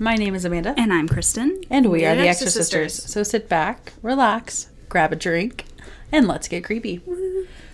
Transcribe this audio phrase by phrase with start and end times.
[0.00, 0.74] My name is Amanda.
[0.76, 1.66] And I'm Kristin.
[1.70, 2.94] And we are the Extra Extra Sisters.
[2.94, 3.12] Sisters.
[3.12, 5.64] So sit back, relax, grab a drink,
[6.12, 7.02] and let's get creepy.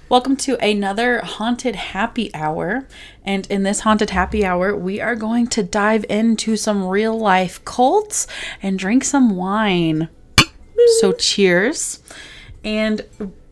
[0.08, 2.88] Welcome to another haunted happy hour.
[3.26, 7.62] And in this haunted happy hour, we are going to dive into some real life
[7.66, 8.27] cults
[8.63, 10.09] and drink some wine.
[11.01, 12.03] So cheers.
[12.65, 13.03] And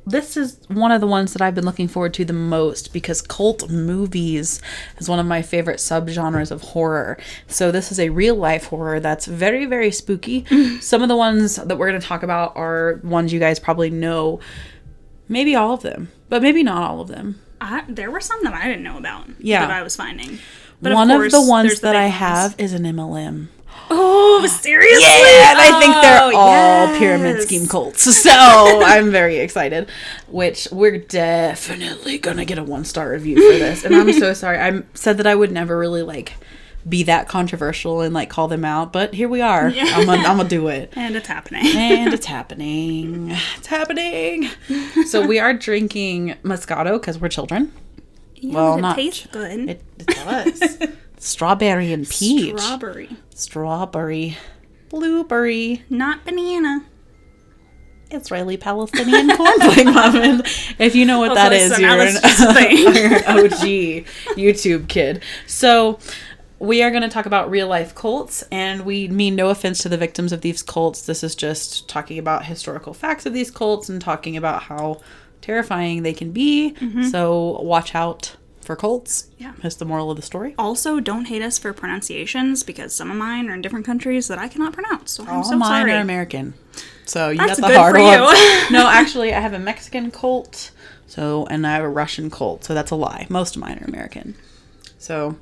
[0.04, 3.22] this is one of the ones that I've been looking forward to the most because
[3.22, 4.60] cult movies
[4.98, 7.18] is one of my favorite subgenres of horror.
[7.46, 10.44] So this is a real life horror that's very very spooky.
[10.80, 13.90] Some of the ones that we're going to talk about are ones you guys probably
[13.90, 14.40] know.
[15.28, 17.40] Maybe all of them, but maybe not all of them.
[17.60, 19.26] I, there were some that I didn't know about.
[19.38, 19.66] Yeah.
[19.66, 20.40] That I was finding.
[20.82, 22.14] But one of, course, the ones the that I ones.
[22.14, 23.46] have is an MLM.
[23.94, 25.04] Oh, seriously?
[25.04, 28.02] and I think they're Oh, all pyramid scheme cults.
[28.22, 29.88] So I'm very excited.
[30.28, 33.84] Which we're definitely gonna get a one star review for this.
[33.84, 34.58] And I'm so sorry.
[34.58, 36.34] I said that I would never really like
[36.88, 39.66] be that controversial and like call them out, but here we are.
[39.68, 40.92] I'm gonna, I'm gonna do it.
[40.96, 41.66] And it's happening.
[41.76, 43.30] And it's happening.
[43.58, 44.48] It's happening.
[45.06, 47.72] So we are drinking Moscato because we're children.
[48.36, 49.68] Yeah, well, it not- tastes good.
[49.70, 50.88] It, it does.
[51.22, 52.58] Strawberry and peach.
[52.58, 53.16] Strawberry.
[53.32, 54.36] Strawberry.
[54.88, 55.84] Blueberry.
[55.88, 56.84] Not banana.
[58.10, 60.42] Israeli Palestinian cornflake muffin.
[60.80, 62.76] If you know what that is, you're an, that's just a thing.
[62.76, 64.04] you're an OG
[64.36, 65.22] YouTube kid.
[65.46, 66.00] So
[66.58, 69.88] we are going to talk about real life cults, and we mean no offense to
[69.88, 71.06] the victims of these cults.
[71.06, 75.00] This is just talking about historical facts of these cults and talking about how
[75.40, 76.74] terrifying they can be.
[76.80, 77.04] Mm-hmm.
[77.04, 79.28] So watch out for cults.
[79.38, 79.52] Yeah.
[79.62, 80.54] That's the moral of the story.
[80.58, 84.38] Also, don't hate us for pronunciations because some of mine are in different countries that
[84.38, 85.12] I cannot pronounce.
[85.12, 85.92] So I'm All so mine sorry.
[85.92, 86.54] are American.
[87.04, 88.02] So you That's got the hard you.
[88.72, 90.70] no, actually, I have a Mexican cult.
[91.06, 92.64] So and I have a Russian cult.
[92.64, 93.26] So that's a lie.
[93.28, 94.34] Most of mine are American.
[94.98, 95.36] So,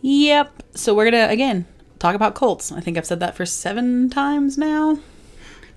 [0.00, 0.62] yep.
[0.74, 1.66] So we're gonna again
[1.98, 2.72] talk about cults.
[2.72, 4.98] I think I've said that for seven times now.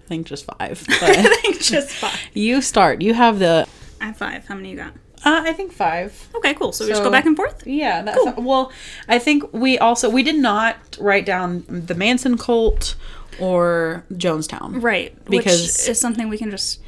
[0.06, 0.83] I think just five.
[0.88, 2.16] But I think Just five.
[2.33, 3.02] you start.
[3.02, 3.67] You have the.
[4.00, 4.45] I have five.
[4.45, 4.94] How many you got?
[5.25, 6.28] Uh, I think five.
[6.36, 6.72] Okay, cool.
[6.72, 7.66] So we just go back and forth?
[7.66, 8.72] Yeah, that's well.
[9.08, 12.96] I think we also we did not write down the Manson cult
[13.40, 14.81] or Jonestown.
[14.81, 15.14] Right.
[15.25, 16.80] Because- which is something we can just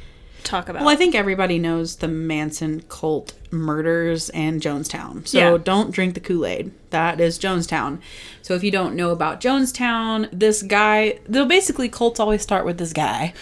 [0.44, 0.80] talk about.
[0.82, 5.26] Well, I think everybody knows the Manson cult murders and Jonestown.
[5.26, 5.58] So Yeah.
[5.62, 6.70] don't drink the Kool Aid.
[6.90, 7.98] That is Jonestown.
[8.40, 12.78] So if you don't know about Jonestown, this guy, they'll basically cults always start with
[12.78, 13.34] this guy.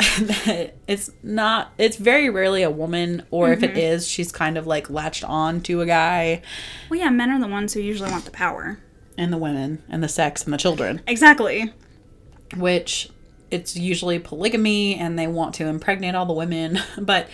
[0.86, 3.78] it's not, it's very rarely a woman, or if it mm-hmm.
[3.78, 6.42] is, she's kind of like latched on to a guy
[6.88, 8.80] well, yeah, men are the ones who usually want the power.
[9.16, 11.00] and the women and the sex and the children.
[11.06, 11.72] Exactly.
[12.56, 13.10] which
[13.50, 17.28] it's usually polygamy and they want to impregnate all the women but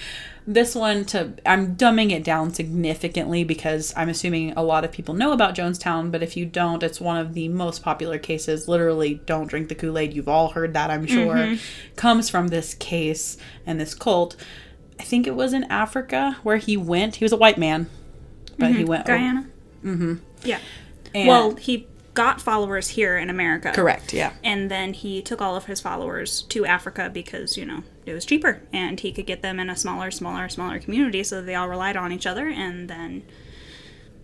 [0.49, 5.13] this one to i'm dumbing it down significantly because i'm assuming a lot of people
[5.15, 9.15] know about jonestown but if you don't it's one of the most popular cases literally
[9.27, 11.57] don't drink the kool-aid you've all heard that i'm sure
[11.97, 13.37] comes from this case
[13.67, 14.37] and this cult
[15.01, 17.89] i think it was in africa where he went he was a white man
[18.59, 19.47] but he went Guyana?
[19.85, 20.15] Mm-hmm.
[20.45, 20.61] Yeah.
[21.15, 23.73] and- well, he got followers here in America.
[23.75, 27.83] correct yeah And then he took all of his followers to Africa because, you know,
[28.07, 28.63] it was cheaper.
[28.73, 31.97] And he could get them in a smaller, smaller, smaller community so they all relied
[31.97, 33.25] on each other and then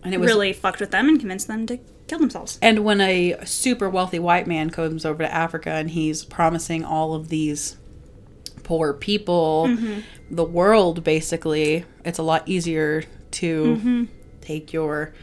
[0.03, 2.59] and it was really fucked with them and convinced them to kill themselves.
[2.61, 7.13] And when a super wealthy white man comes over to Africa and he's promising all
[7.13, 7.77] of these
[8.63, 10.01] poor people mm-hmm.
[10.29, 14.03] the world, basically, it's a lot easier to mm-hmm.
[14.41, 15.13] take your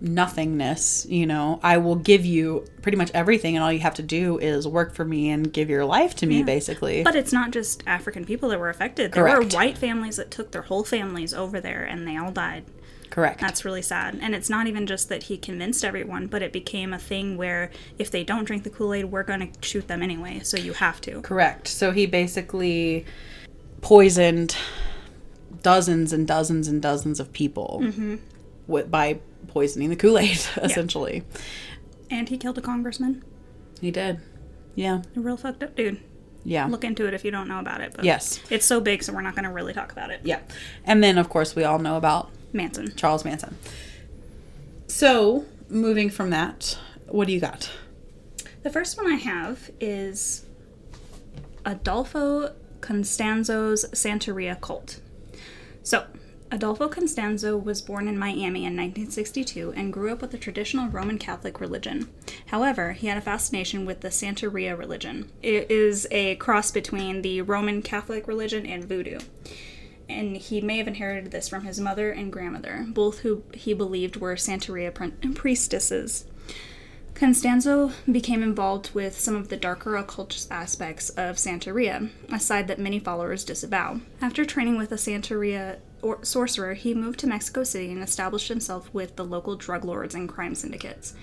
[0.00, 1.06] nothingness.
[1.08, 4.38] You know, I will give you pretty much everything, and all you have to do
[4.38, 7.02] is work for me and give your life to me, basically.
[7.02, 9.12] But it's not just African people that were affected.
[9.12, 9.52] There Correct.
[9.52, 12.64] were white families that took their whole families over there and they all died.
[13.10, 13.40] Correct.
[13.40, 14.18] That's really sad.
[14.20, 17.70] And it's not even just that he convinced everyone, but it became a thing where
[17.96, 20.40] if they don't drink the Kool Aid, we're going to shoot them anyway.
[20.42, 21.20] So you have to.
[21.20, 21.68] Correct.
[21.68, 23.04] So he basically
[23.82, 24.56] poisoned
[25.62, 28.16] dozens and dozens and dozens of people mm-hmm.
[28.66, 29.20] with, by
[29.54, 31.22] poisoning the Kool Aid, essentially.
[32.10, 33.24] And he killed a congressman.
[33.80, 34.20] He did.
[34.74, 35.02] Yeah.
[35.16, 36.00] A real fucked up dude.
[36.44, 36.66] Yeah.
[36.66, 37.92] Look into it if you don't know about it.
[37.94, 38.40] But Yes.
[38.50, 40.20] It's so big, so we're not going to really talk about it.
[40.24, 40.40] Yeah.
[40.84, 42.94] And then, of course, we all know about Manson.
[42.96, 43.56] Charles Manson.
[44.88, 47.70] So, moving from that, what do you got?
[48.62, 50.44] The first one I have is
[51.64, 55.00] Adolfo Constanzo's Santeria cult.
[55.82, 56.06] So,
[56.54, 61.18] Adolfo Constanzo was born in Miami in 1962 and grew up with the traditional Roman
[61.18, 62.08] Catholic religion.
[62.46, 65.32] However, he had a fascination with the Santeria religion.
[65.42, 69.18] It is a cross between the Roman Catholic religion and voodoo.
[70.08, 74.18] And he may have inherited this from his mother and grandmother, both who he believed
[74.18, 74.94] were Santeria
[75.34, 76.24] priestesses.
[77.14, 82.78] Constanzo became involved with some of the darker occult aspects of Santeria, a side that
[82.78, 84.00] many followers disavow.
[84.20, 88.92] After training with a Santeria or sorcerer, he moved to Mexico City and established himself
[88.92, 91.14] with the local drug lords and crime syndicates.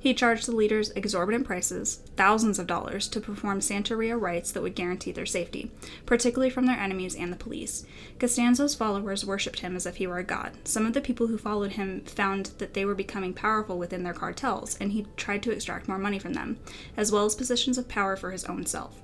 [0.00, 4.76] He charged the leaders exorbitant prices, thousands of dollars, to perform Santeria rites that would
[4.76, 5.72] guarantee their safety,
[6.06, 7.84] particularly from their enemies and the police.
[8.20, 10.52] Constanzo's followers worshipped him as if he were a god.
[10.62, 14.14] Some of the people who followed him found that they were becoming powerful within their
[14.14, 16.58] cartels, and he tried to extract more money from them,
[16.96, 19.00] as well as positions of power for his own self.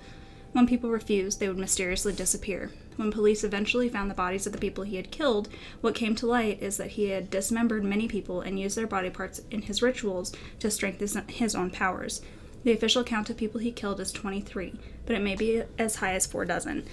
[0.55, 2.71] When people refused, they would mysteriously disappear.
[2.95, 5.49] When police eventually found the bodies of the people he had killed,
[5.81, 9.11] what came to light is that he had dismembered many people and used their body
[9.11, 12.23] parts in his rituals to strengthen his own powers.
[12.63, 14.75] The official count of people he killed is 23,
[15.07, 16.87] but it may be as high as four dozen.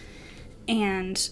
[0.67, 1.29] And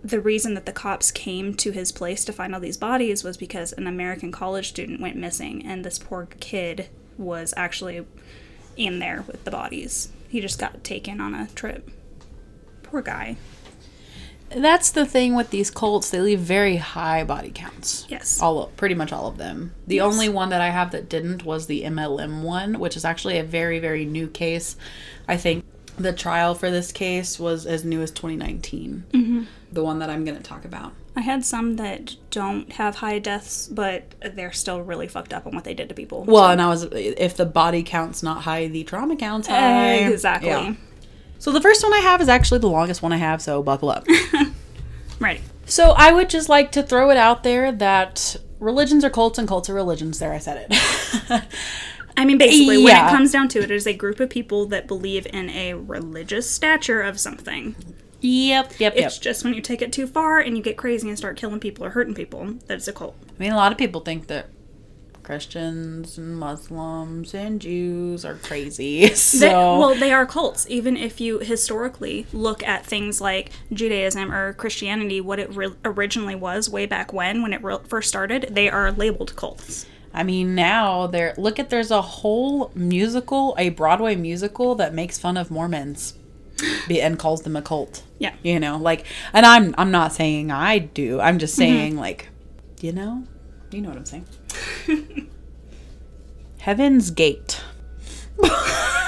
[0.00, 3.36] the reason that the cops came to his place to find all these bodies was
[3.36, 8.06] because an American college student went missing, and this poor kid was actually
[8.76, 10.12] in there with the bodies.
[10.28, 11.90] He just got taken on a trip.
[12.82, 13.36] Poor guy.
[14.50, 18.06] That's the thing with these cults; they leave very high body counts.
[18.08, 18.40] Yes.
[18.40, 19.74] all of, pretty much all of them.
[19.86, 20.04] The Yes.
[20.04, 23.44] only one that I have that didn't was the MLM one, which is actually a
[23.44, 24.76] very very new case.
[25.26, 25.64] I think
[25.98, 29.04] the trial for this case was as new as 2019.
[29.12, 29.42] Mm-hmm.
[29.72, 30.92] The one that I'm going to talk about.
[31.16, 34.04] I had some that don't have high deaths, but
[34.34, 36.24] they're still really fucked up on what they did to people.
[36.24, 39.94] Well, and I was if the body count's not high, the trauma count's high.
[39.94, 40.50] exactly.
[40.50, 40.74] Yeah.
[41.40, 43.90] So the first one I have is actually the longest one I have, so buckle
[43.90, 44.06] up.
[45.20, 45.40] Ready.
[45.66, 49.48] so I would just like to throw it out there that religions are cults and
[49.48, 50.20] cults are religions.
[50.20, 51.42] There, I said it.
[52.18, 54.66] I mean, basically, when it comes down to it, it is a group of people
[54.66, 57.76] that believe in a religious stature of something.
[58.20, 59.06] yep, yep, yep.
[59.06, 61.60] It's just when you take it too far and you get crazy and start killing
[61.60, 63.16] people or hurting people that it's a cult.
[63.28, 64.48] I mean, a lot of people think that
[65.22, 69.08] Christians and Muslims and Jews are crazy.
[69.14, 70.66] So, They, well, they are cults.
[70.70, 76.34] Even if you historically look at things like Judaism or Christianity, what it re- originally
[76.34, 79.86] was way back when, when it re- first started, they are labeled cults.
[80.12, 81.34] I mean, now there.
[81.36, 86.14] Look at there's a whole musical, a Broadway musical that makes fun of Mormons,
[86.86, 88.02] be, and calls them a cult.
[88.18, 88.34] Yeah.
[88.42, 91.20] You know, like, and I'm I'm not saying I do.
[91.20, 91.60] I'm just mm-hmm.
[91.60, 92.28] saying, like,
[92.80, 93.24] you know,
[93.70, 94.26] you know what I'm saying.
[96.58, 97.62] Heaven's Gate.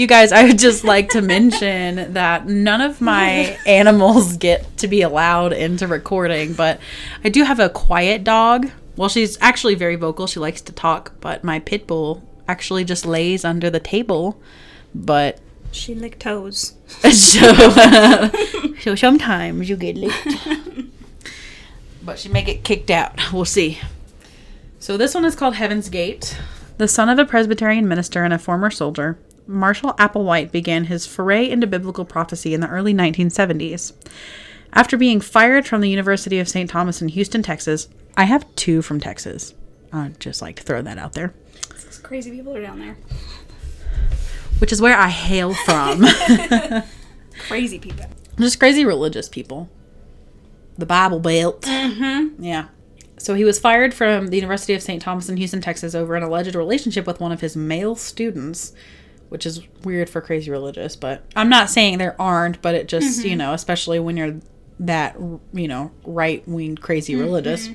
[0.00, 4.88] you guys, I would just like to mention that none of my animals get to
[4.88, 6.80] be allowed into recording, but
[7.22, 8.70] I do have a quiet dog.
[8.96, 10.26] Well, she's actually very vocal.
[10.26, 14.40] She likes to talk, but my pit bull actually just lays under the table.
[14.94, 15.38] But
[15.70, 16.72] She licked toes.
[17.12, 17.52] so,
[18.80, 20.48] so sometimes you get licked.
[22.02, 23.34] but she may get kicked out.
[23.34, 23.78] We'll see.
[24.78, 26.38] So this one is called Heaven's Gate.
[26.78, 29.18] The son of a Presbyterian minister and a former soldier,
[29.50, 33.92] Marshall Applewhite began his foray into biblical prophecy in the early 1970s.
[34.72, 36.70] After being fired from the University of St.
[36.70, 39.54] Thomas in Houston, Texas, I have two from Texas.
[39.92, 41.34] I'd just like to throw that out there,
[42.02, 42.96] crazy people are down there.
[44.58, 46.04] which is where I hail from.
[47.48, 48.06] Crazy people.
[48.38, 49.68] just crazy religious people.
[50.78, 51.62] The Bible Belt.
[51.62, 52.42] Mm-hmm.
[52.42, 52.68] Yeah.
[53.18, 55.02] So he was fired from the University of St.
[55.02, 58.72] Thomas in Houston, Texas, over an alleged relationship with one of his male students,
[59.30, 60.94] which is weird for crazy religious.
[60.94, 63.38] But I'm not saying there aren't, but it just you mm-hmm.
[63.38, 64.36] know, especially when you're
[64.80, 65.16] that
[65.52, 67.22] you know right wing crazy mm-hmm.
[67.22, 67.70] religious.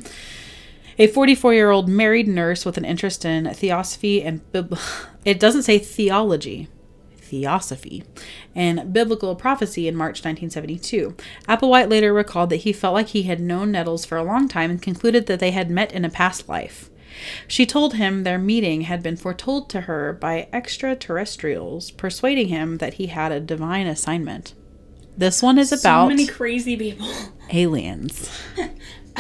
[0.98, 4.78] A 44 year old married nurse with an interest in theosophy and bib-
[5.26, 6.70] it doesn't say theology
[7.26, 8.04] theosophy
[8.54, 11.16] and biblical prophecy in March 1972.
[11.50, 14.70] Applewhite later recalled that he felt like he had known Nettles for a long time
[14.70, 16.90] and concluded that they had met in a past life.
[17.48, 22.96] She told him their meeting had been foretold to her by extraterrestrials, persuading him that
[22.96, 24.54] he had a divine assignment.
[25.18, 27.08] This one is about So many crazy people.
[27.52, 28.30] aliens.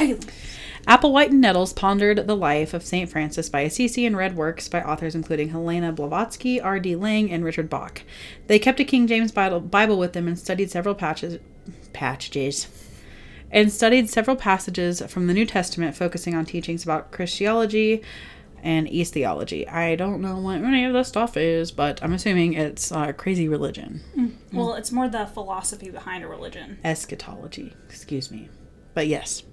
[0.87, 3.09] Applewhite and Nettles pondered the life of St.
[3.09, 6.95] Francis by Assisi and read works by authors including Helena Blavatsky, R.D.
[6.95, 8.03] Laing, and Richard Bach.
[8.45, 11.39] They kept a King James Bible, with them and studied several patches,
[11.93, 12.67] passages,
[13.55, 18.03] and studied several passages from the New Testament, focusing on teachings about Christology
[18.61, 19.65] and East theology.
[19.67, 23.47] I don't know what any of this stuff is, but I'm assuming it's uh, crazy
[23.47, 24.01] religion,
[24.51, 26.79] well, it's more the philosophy behind a religion.
[26.83, 27.73] eschatology.
[27.87, 28.49] Excuse me,
[28.93, 29.43] but yes.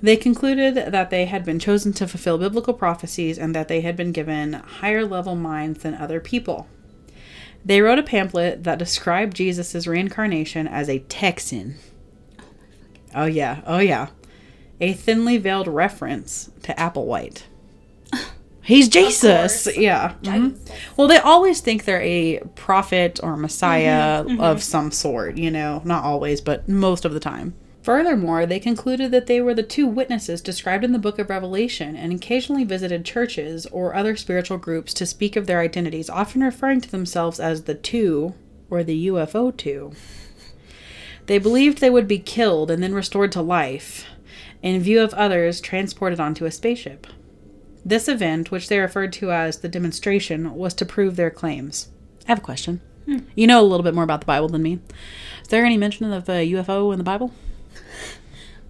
[0.00, 3.96] They concluded that they had been chosen to fulfill biblical prophecies and that they had
[3.96, 6.68] been given higher level minds than other people.
[7.64, 11.76] They wrote a pamphlet that described Jesus' reincarnation as a Texan.
[13.14, 13.62] Oh, yeah.
[13.66, 14.08] Oh, yeah.
[14.80, 17.42] A thinly veiled reference to Applewhite.
[18.62, 19.66] He's Jesus.
[19.76, 20.14] Yeah.
[20.22, 20.58] mhm.
[20.96, 25.80] Well, they always think they're a prophet or messiah Mm-hmm, of some sort, you know,
[25.86, 27.54] not always, but most of the time.
[27.82, 31.96] Furthermore, they concluded that they were the two witnesses described in the book of Revelation
[31.96, 36.82] and occasionally visited churches or other spiritual groups to speak of their identities, often referring
[36.82, 38.34] to themselves as the two
[38.68, 39.92] or the UFO two.
[41.28, 44.06] They believed they would be killed and then restored to life,
[44.62, 47.06] in view of others transported onto a spaceship.
[47.84, 51.90] This event, which they referred to as the demonstration, was to prove their claims.
[52.26, 52.80] I have a question.
[53.34, 54.80] You know a little bit more about the Bible than me.
[55.42, 57.32] Is there any mention of a UFO in the Bible?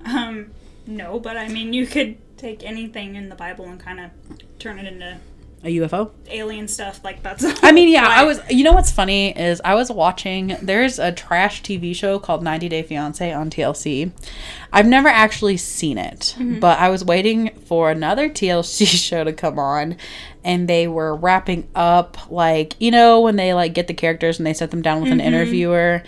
[0.04, 0.52] Um,
[0.86, 4.10] no, but I mean, you could take anything in the Bible and kind of
[4.58, 5.18] turn it into
[5.64, 6.12] A UFO?
[6.30, 7.00] alien stuff.
[7.04, 7.44] Like that's.
[7.62, 8.40] I mean, yeah, I was.
[8.50, 10.56] You know what's funny is I was watching.
[10.62, 14.12] There's a trash TV show called 90 Day Fiance on TLC.
[14.72, 16.60] I've never actually seen it, mm-hmm.
[16.60, 19.96] but I was waiting for another TLC show to come on,
[20.44, 24.46] and they were wrapping up like you know when they like get the characters and
[24.46, 25.26] they set them down with an mm-hmm.
[25.26, 26.02] interviewer.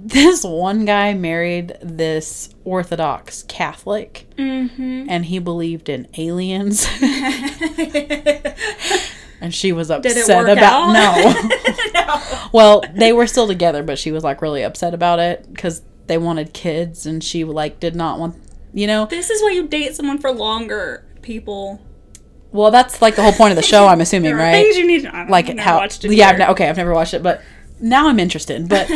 [0.10, 5.06] This one guy married this Orthodox Catholic, mm-hmm.
[5.08, 6.86] and he believed in aliens.
[9.40, 11.34] and she was upset Did it work about out?
[11.34, 11.34] no.
[11.92, 12.48] no.
[12.52, 16.16] Well, they were still together, but she was like really upset about it because they
[16.16, 18.36] wanted kids, and she like did not want,
[18.72, 19.06] you know.
[19.06, 21.80] This is why you date someone for longer, people.
[22.52, 24.52] Well, that's like the whole point of the show, I'm assuming, right?
[24.52, 25.26] things you need to.
[25.28, 25.86] Like how?
[26.02, 27.42] Yeah, I've ne- okay, I've never watched it, but
[27.80, 28.68] now I'm interested.
[28.68, 28.90] But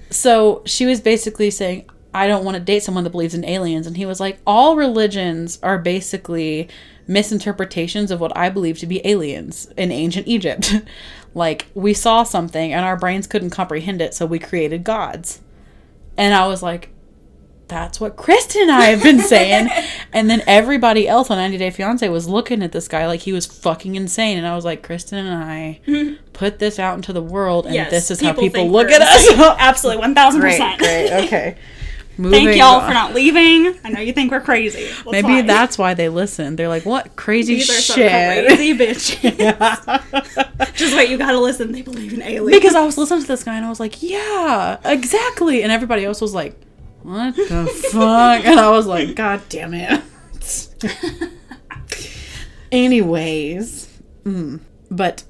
[0.10, 3.86] so she was basically saying, I don't want to date someone that believes in aliens,
[3.86, 6.68] and he was like, all religions are basically
[7.06, 10.74] misinterpretations of what I believe to be aliens in ancient Egypt.
[11.34, 15.40] like we saw something and our brains couldn't comprehend it, so we created gods.
[16.16, 16.91] And I was like,
[17.68, 19.68] that's what Kristin and I have been saying.
[20.12, 23.32] and then everybody else on 90 Day Fiance was looking at this guy like he
[23.32, 24.36] was fucking insane.
[24.38, 25.80] And I was like, Kristin and I
[26.32, 29.30] put this out into the world, and Yes, this is how people look at us.
[29.58, 30.78] Absolutely, 1000%.
[30.78, 31.56] great, okay.
[32.20, 32.88] Thank y'all on.
[32.88, 33.78] for not leaving.
[33.84, 34.84] I know you think we're crazy.
[34.84, 35.42] That's Maybe why.
[35.42, 36.56] that's why they listen.
[36.56, 38.46] They're like, what crazy These are some shit.
[38.46, 40.74] crazy bitches.
[40.74, 41.72] Just wait, you gotta listen.
[41.72, 42.60] They believe in aliens.
[42.60, 45.62] because I was listening to this guy and I was like, yeah, exactly.
[45.62, 46.54] And everybody else was like,
[47.02, 48.44] what the fuck?
[48.44, 50.02] And I was like, God damn it.
[52.70, 55.24] Anyways, mm, but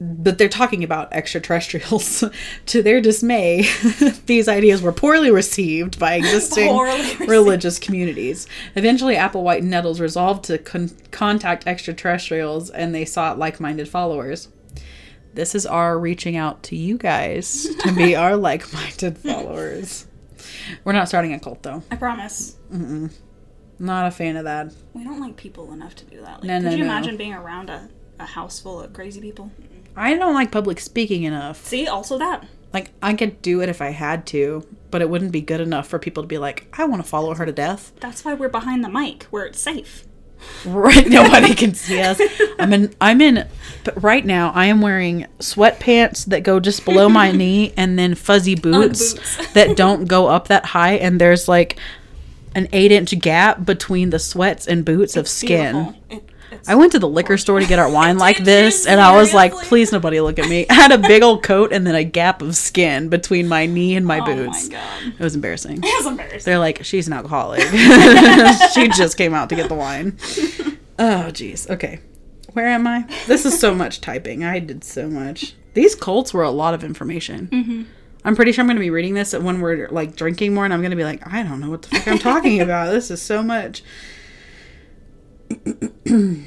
[0.00, 2.24] but they're talking about extraterrestrials.
[2.66, 3.62] to their dismay,
[4.26, 7.28] these ideas were poorly received by existing received.
[7.28, 8.46] religious communities.
[8.74, 14.48] Eventually, Applewhite and Nettles resolved to con- contact extraterrestrials, and they sought like-minded followers.
[15.34, 20.06] This is our reaching out to you guys to be our like-minded followers.
[20.84, 21.82] We're not starting a cult, though.
[21.90, 22.56] I promise.
[22.72, 23.12] Mm-mm.
[23.78, 24.72] Not a fan of that.
[24.94, 26.40] We don't like people enough to do that.
[26.40, 26.84] Like, No, could no, you no.
[26.84, 29.50] imagine being around a, a house full of crazy people?
[29.96, 31.64] I don't like public speaking enough.
[31.66, 32.46] See, also that.
[32.72, 35.88] Like, I could do it if I had to, but it wouldn't be good enough
[35.88, 37.92] for people to be like, I want to follow her to death.
[38.00, 40.04] That's why we're behind the mic, where it's safe.
[40.64, 41.06] Right?
[41.08, 42.20] Nobody can see us.
[42.58, 42.94] I'm in.
[43.00, 43.46] I'm in.
[43.84, 48.14] But right now, I am wearing sweatpants that go just below my knee, and then
[48.14, 49.52] fuzzy boots, boots.
[49.52, 51.78] that don't go up that high, and there's like
[52.54, 55.96] an eight inch gap between the sweats and boots of skin.
[56.08, 56.28] Beautiful.
[56.52, 59.16] It, I went to the liquor store to get our wine like this, and I
[59.16, 60.66] was like, please nobody look at me.
[60.68, 63.96] I had a big old coat and then a gap of skin between my knee
[63.96, 64.68] and my oh boots.
[64.68, 65.14] my god.
[65.18, 65.80] It was embarrassing.
[65.80, 66.42] That's embarrassing.
[66.44, 67.60] They're like, she's an alcoholic.
[68.74, 70.18] she just came out to get the wine.
[70.98, 71.68] Oh, jeez.
[71.70, 72.00] Okay.
[72.52, 73.06] Where am I?
[73.26, 74.44] This is so much typing.
[74.44, 75.54] I did so much.
[75.74, 77.48] These cults were a lot of information.
[77.48, 77.82] Mm-hmm.
[78.24, 80.72] I'm pretty sure I'm going to be reading this when we're like drinking more, and
[80.72, 82.92] I'm going to be like, I don't know what the fuck I'm talking about.
[82.92, 83.82] This is so much.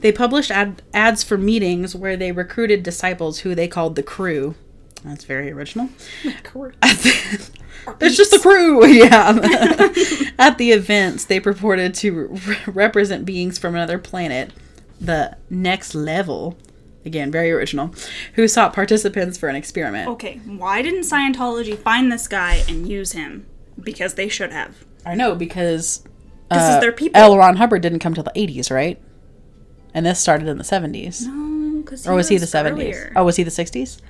[0.00, 4.54] they published ad- ads for meetings where they recruited disciples who they called the crew.
[5.04, 5.90] That's very original.
[7.98, 9.28] There's just a crew, yeah.
[10.38, 14.52] At the events, they purported to re- represent beings from another planet,
[15.00, 16.56] the next level.
[17.04, 17.94] Again, very original.
[18.34, 20.08] Who sought participants for an experiment.
[20.08, 23.46] Okay, why didn't Scientology find this guy and use him?
[23.80, 24.84] Because they should have.
[25.06, 26.00] I know because
[26.50, 27.20] This uh, is their people.
[27.20, 27.38] L.
[27.38, 29.00] Ron Hubbard didn't come till the 80s, right?
[29.94, 31.22] And this started in the 70s.
[31.26, 33.12] No, because or was he the 70s?
[33.16, 34.00] Oh, was he the 60s?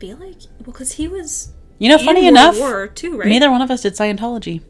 [0.00, 1.52] feel like well, because he was.
[1.78, 3.28] You know, funny enough, War too, right?
[3.28, 4.62] neither one of us did Scientology.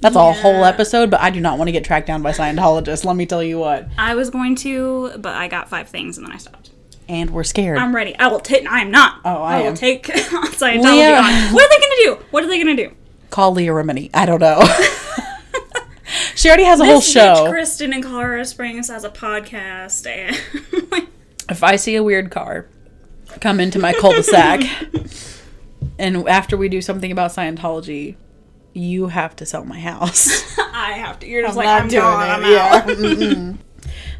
[0.00, 3.04] That's a whole episode, but I do not want to get tracked down by Scientologists.
[3.04, 3.88] Let me tell you what.
[3.98, 6.70] I was going to, but I got five things and then I stopped.
[7.08, 7.78] And we're scared.
[7.78, 8.14] I'm ready.
[8.18, 8.70] I will take.
[8.70, 9.20] I am not.
[9.24, 9.74] Oh, I will am.
[9.74, 11.54] take Scientology Leah- on.
[11.54, 12.24] What are they gonna do?
[12.30, 12.92] What are they gonna do?
[13.30, 14.10] Call Leah Remini.
[14.12, 14.60] I don't know.
[16.38, 17.50] She already has a whole show.
[17.50, 20.36] Kristin in Colorado Springs has a podcast, and
[21.50, 22.68] if I see a weird car
[23.40, 24.62] come into my cul-de-sac,
[25.98, 28.14] and after we do something about Scientology,
[28.72, 30.56] you have to sell my house.
[30.60, 31.26] I have to.
[31.26, 32.22] You're just I'm like I'm doing gone.
[32.22, 32.82] it, I'm yeah.
[32.86, 33.58] Mm-mm.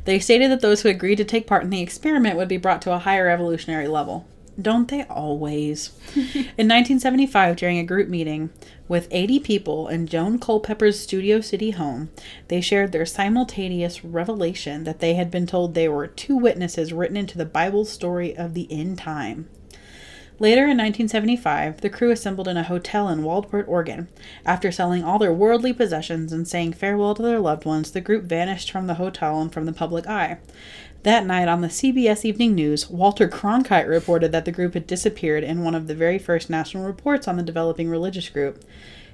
[0.04, 2.82] they stated that those who agreed to take part in the experiment would be brought
[2.82, 4.26] to a higher evolutionary level.
[4.60, 5.90] Don't they always?
[6.16, 8.50] in 1975, during a group meeting
[8.88, 12.10] with 80 people in Joan Culpepper's Studio City home,
[12.48, 17.16] they shared their simultaneous revelation that they had been told they were two witnesses written
[17.16, 19.48] into the Bible story of the end time.
[20.40, 24.06] Later in 1975, the crew assembled in a hotel in Waldport, Oregon.
[24.46, 28.22] After selling all their worldly possessions and saying farewell to their loved ones, the group
[28.22, 30.38] vanished from the hotel and from the public eye.
[31.04, 35.44] That night on the CBS Evening News, Walter Cronkite reported that the group had disappeared
[35.44, 38.64] in one of the very first national reports on the developing religious group.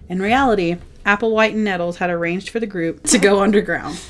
[0.08, 4.00] In reality, Applewhite and Nettles had arranged for the group to go underground.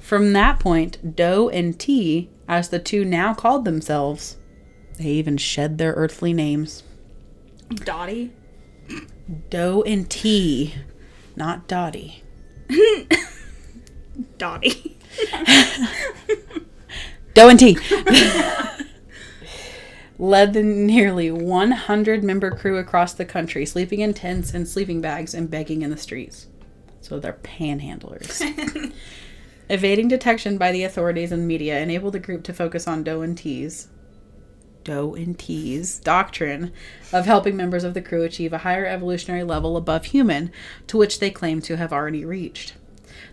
[0.00, 4.36] From that point, Doe and T, as the two now called themselves,
[4.98, 6.82] they even shed their earthly names.
[7.68, 8.32] Dottie.
[9.50, 10.74] Doe and T,
[11.34, 12.22] not Dottie.
[14.38, 14.95] Dottie.
[17.34, 17.78] Doe and T.
[20.18, 25.34] Led the nearly 100 member crew across the country, sleeping in tents and sleeping bags
[25.34, 26.46] and begging in the streets.
[27.02, 28.40] So they're panhandlers.
[29.68, 33.36] Evading detection by the authorities and media enabled the group to focus on Doe and
[33.36, 33.88] T's
[34.86, 36.72] Doe and T's doctrine
[37.12, 40.52] of helping members of the crew achieve a higher evolutionary level above human,
[40.86, 42.74] to which they claim to have already reached.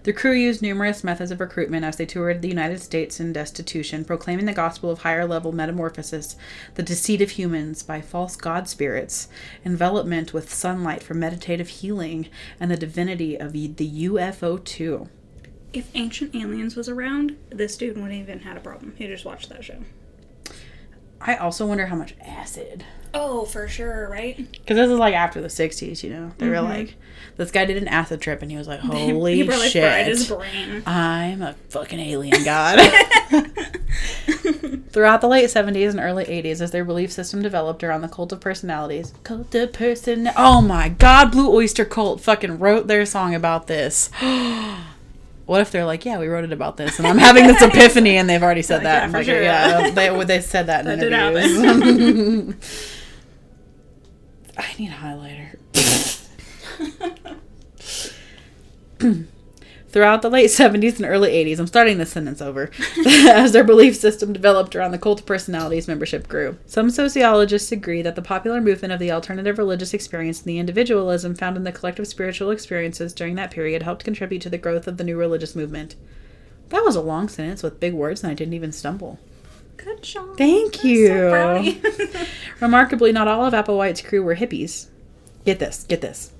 [0.04, 4.04] The crew used numerous methods of recruitment as they toured the United States in destitution,
[4.04, 6.36] proclaiming the gospel of higher level metamorphosis,
[6.76, 9.30] the deceit of humans by false god spirits,
[9.64, 12.28] envelopment with sunlight for meditative healing,
[12.60, 15.08] and the divinity of the UFO 2.
[15.72, 18.94] If Ancient Aliens was around, this dude wouldn't even had a problem.
[18.98, 19.84] He just watched that show.
[21.26, 22.84] I also wonder how much acid.
[23.14, 24.36] Oh, for sure, right?
[24.36, 26.32] Because this is like after the 60s, you know?
[26.38, 26.66] They were mm-hmm.
[26.66, 26.96] like,
[27.38, 30.28] this guy did an acid trip and he was like, holy he probably fried his
[30.28, 30.38] shit.
[30.38, 30.84] brain.
[30.86, 32.80] I'm a fucking alien god.
[34.90, 38.32] Throughout the late 70s and early 80s, as their belief system developed around the cult
[38.32, 40.30] of personalities, cult of person.
[40.36, 44.10] Oh my god, Blue Oyster Cult fucking wrote their song about this.
[45.46, 48.16] What if they're like, yeah, we wrote it about this, and I'm having this epiphany,
[48.18, 49.12] and they've already said Like, that.
[49.12, 49.42] yeah, like, sure.
[49.42, 52.56] yeah, they, they said that in That interviews.
[54.58, 55.58] I need a highlighter.
[59.94, 62.72] Throughout the late 70s and early 80s, I'm starting this sentence over,
[63.06, 66.58] as their belief system developed around the cult of personalities membership grew.
[66.66, 71.36] Some sociologists agree that the popular movement of the alternative religious experience and the individualism
[71.36, 74.98] found in the collective spiritual experiences during that period helped contribute to the growth of
[74.98, 75.96] the new religious movement.
[76.70, 79.20] That was a long sentence with big words, and I didn't even stumble.
[79.78, 80.38] Good job.
[80.38, 81.08] Thank I'm you.
[81.08, 81.82] so you.
[82.60, 84.88] Remarkably, not all of Applewhite's crew were hippies.
[85.46, 86.32] Get this, get this.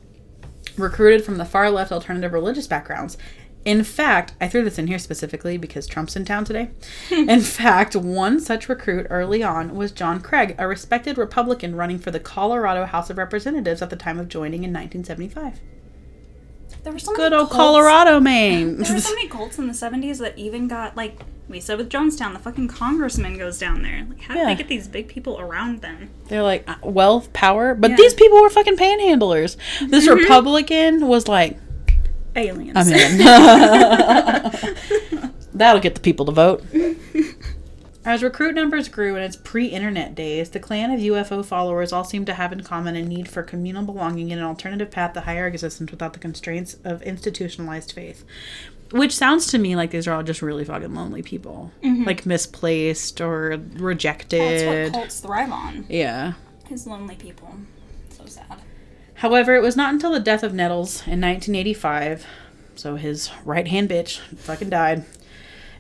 [0.76, 3.16] Recruited from the far left alternative religious backgrounds.
[3.66, 6.72] In fact, I threw this in here specifically because Trump's in town today.
[7.12, 12.12] in fact, one such recruit early on was John Craig, a respected Republican running for
[12.12, 15.60] the Colorado House of Representatives at the time of joining in 1975.
[16.84, 18.78] there were so Good old cults- Colorado man.
[18.80, 21.90] There were so many cults in the 70s that even got, like, we said with
[21.90, 24.06] Jonestown, the fucking congressman goes down there.
[24.10, 24.46] Like, how Yeah.
[24.46, 26.10] they get these big people around them?
[26.28, 27.98] They're like uh, wealth, power, but Yeah.
[27.98, 29.56] these people were fucking panhandlers.
[29.90, 31.58] This Republican was like,
[32.36, 32.74] Aliens.
[32.76, 33.18] I'm in.
[35.54, 36.64] That'll get the people to vote.
[38.06, 42.04] As recruit numbers grew in its pre internet days, the clan of UFO followers all
[42.04, 45.22] seemed to have in common a need for communal belonging and an alternative path to
[45.22, 48.26] higher existence without the constraints of institutionalized faith.
[48.92, 51.72] Which sounds to me like these are all just really fucking lonely people.
[51.82, 52.04] Mm-hmm.
[52.04, 54.92] Like misplaced or That's rejected.
[54.92, 56.34] what cults thrive on, yeah.
[56.70, 57.56] is lonely people.
[58.10, 58.60] So sad.
[59.24, 62.26] However, it was not until the death of Nettles in 1985,
[62.76, 65.06] so his right hand bitch fucking died,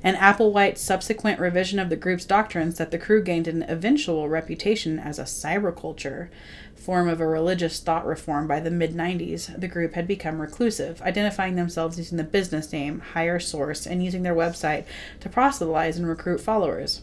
[0.01, 4.97] and Applewhite's subsequent revision of the group's doctrines that the crew gained an eventual reputation
[4.97, 6.29] as a cyberculture,
[6.73, 9.60] form of a religious thought reform by the mid 90s.
[9.60, 14.23] The group had become reclusive, identifying themselves using the business name Higher Source and using
[14.23, 14.86] their website
[15.19, 17.01] to proselytize and recruit followers.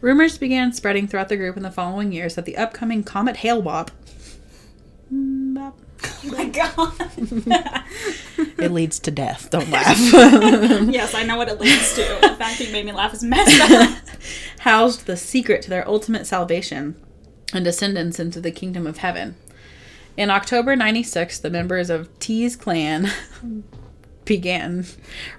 [0.00, 3.64] Rumors began spreading throughout the group in the following years that the upcoming Comet Hale-Bopp
[3.64, 3.90] Mm, bop.
[5.14, 5.72] Mm,
[6.04, 7.84] oh my god.
[8.56, 9.50] It leads to death.
[9.50, 9.98] Don't laugh.
[10.88, 12.18] yes, I know what it leads to.
[12.22, 13.98] The fact that you made me laugh is messed up.
[14.60, 16.96] Housed the secret to their ultimate salvation
[17.52, 19.36] and descendants into the kingdom of heaven.
[20.16, 23.10] In October 96, the members of T's clan,
[24.24, 24.86] began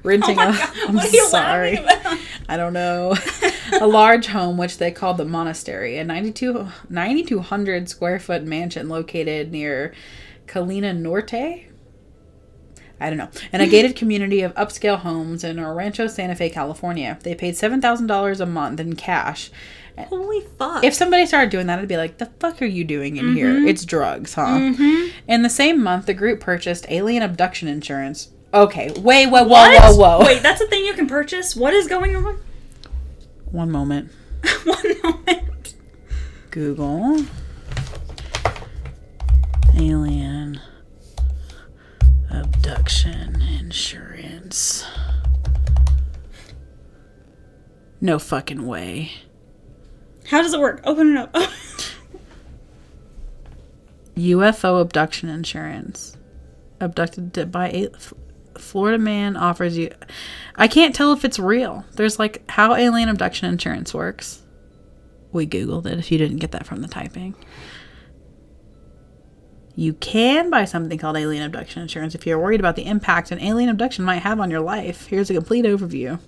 [0.04, 0.52] renting Oh a.
[0.52, 1.80] God, I'm sorry.
[2.48, 3.16] I don't know.
[3.80, 9.52] a large home, which they called the monastery, a 92 9,200 square foot mansion located
[9.52, 9.94] near
[10.48, 11.68] Colina Norte.
[13.00, 13.30] I don't know.
[13.52, 17.20] In a gated community of upscale homes in Rancho Santa Fe, California.
[17.24, 19.52] They paid $7,000 a month in cash.
[19.98, 20.84] Holy fuck.
[20.84, 23.52] If somebody started doing that, I'd be like, the fuck are you doing in here?
[23.52, 23.68] Mm-hmm.
[23.68, 24.74] It's drugs, huh?
[25.28, 28.32] In the same month, the group purchased alien abduction insurance.
[28.54, 29.82] Okay, wait, whoa, whoa, what?
[29.82, 30.26] whoa, whoa.
[30.26, 31.56] Wait, that's a thing you can purchase?
[31.56, 32.40] What is going on?
[33.52, 34.12] One moment.
[34.64, 35.76] One moment.
[36.52, 37.26] Google
[39.78, 40.62] alien
[42.30, 44.86] abduction insurance.
[48.00, 49.12] No fucking way.
[50.30, 50.82] How does it work?
[50.86, 51.34] Open it up.
[54.16, 56.16] UFO abduction insurance.
[56.80, 58.14] Abducted by a F-
[58.58, 59.92] Florida man offers you.
[60.56, 61.86] I can't tell if it's real.
[61.94, 64.42] There's like how alien abduction insurance works.
[65.32, 67.36] We Googled it if you didn't get that from the typing.
[69.76, 73.42] You can buy something called alien abduction insurance if you're worried about the impact an
[73.42, 75.08] alien abduction might have on your life.
[75.08, 76.20] Here's a complete overview.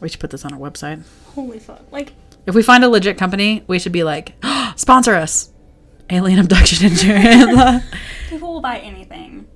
[0.00, 1.02] We should put this on our website.
[1.28, 1.80] Oh Holy fuck.
[1.90, 2.12] Like,
[2.46, 4.34] If we find a legit company, we should be like,
[4.76, 5.50] sponsor us.
[6.10, 7.84] Alien abduction insurance.
[8.28, 9.46] people will buy anything.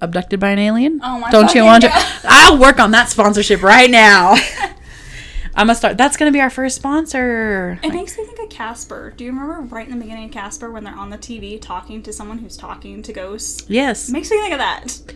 [0.00, 1.00] Abducted by an alien?
[1.02, 1.90] Oh my Don't you want to?
[2.24, 4.34] I'll work on that sponsorship right now.
[5.54, 5.98] I'm gonna start.
[5.98, 7.78] That's gonna be our first sponsor.
[7.82, 9.12] It makes me think of Casper.
[9.16, 12.02] Do you remember right in the beginning of Casper when they're on the TV talking
[12.04, 13.68] to someone who's talking to ghosts?
[13.68, 15.14] Yes, It makes me think of that.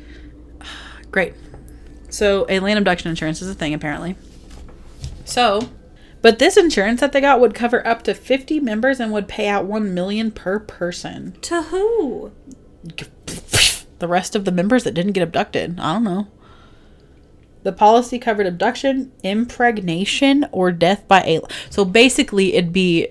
[1.11, 1.35] great.
[2.11, 4.17] So alien abduction insurance is a thing apparently.
[5.25, 5.71] So,
[6.21, 9.49] but this insurance that they got would cover up to 50 members and would pay
[9.49, 11.37] out 1 million per person.
[11.43, 12.33] To who?
[13.99, 15.79] The rest of the members that didn't get abducted.
[15.79, 16.29] I don't know.
[17.63, 21.51] The policy covered abduction, impregnation, or death by alien.
[21.71, 23.09] So basically, it'd be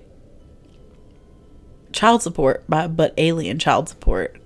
[1.92, 4.36] child support, by, but alien child support.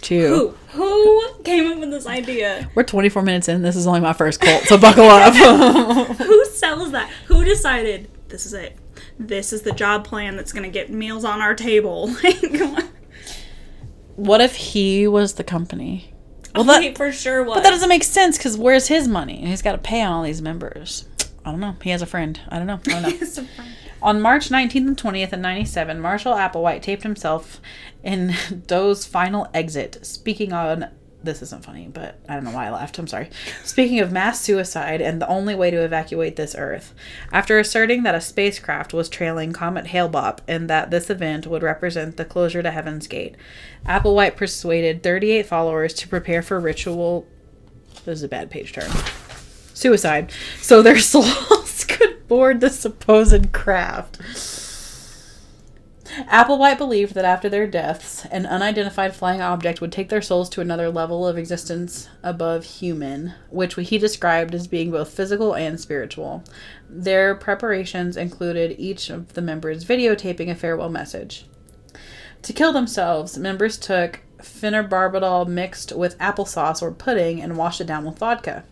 [0.00, 0.54] Too.
[0.72, 0.78] Who?
[0.78, 2.70] Who came up with this idea?
[2.74, 3.62] We're 24 minutes in.
[3.62, 5.34] This is only my first cult, so buckle up.
[6.18, 7.10] Who sells that?
[7.26, 8.76] Who decided this is it?
[9.18, 12.14] This is the job plan that's going to get meals on our table.
[12.56, 12.88] Come on.
[14.16, 16.12] What if he was the company?
[16.54, 17.54] Well, that, Wait, for sure was.
[17.56, 19.44] but that doesn't make sense because where's his money?
[19.46, 21.06] He's got to pay on all these members.
[21.44, 21.76] I don't know.
[21.82, 22.38] He has a friend.
[22.48, 22.80] I don't know.
[22.86, 23.08] I don't know.
[23.08, 23.70] It's so funny.
[24.02, 27.60] On March 19th and 20th of 97, Marshall Applewhite taped himself
[28.02, 28.34] in
[28.66, 30.90] Doe's final exit, speaking on.
[31.24, 32.98] This isn't funny, but I don't know why I laughed.
[32.98, 33.30] I'm sorry.
[33.64, 36.94] Speaking of mass suicide and the only way to evacuate this Earth,
[37.32, 42.18] after asserting that a spacecraft was trailing Comet Hale-Bopp and that this event would represent
[42.18, 43.36] the closure to Heaven's Gate,
[43.86, 47.26] Applewhite persuaded 38 followers to prepare for ritual.
[48.04, 48.90] This is a bad page turn
[49.72, 54.18] suicide so their souls could board the supposed craft.
[56.28, 60.60] Applewhite believed that after their deaths, an unidentified flying object would take their souls to
[60.60, 66.44] another level of existence above human, which he described as being both physical and spiritual.
[66.88, 71.46] Their preparations included each of the members videotaping a farewell message.
[72.42, 78.04] To kill themselves, members took phenobarbital mixed with applesauce or pudding and washed it down
[78.04, 78.64] with vodka.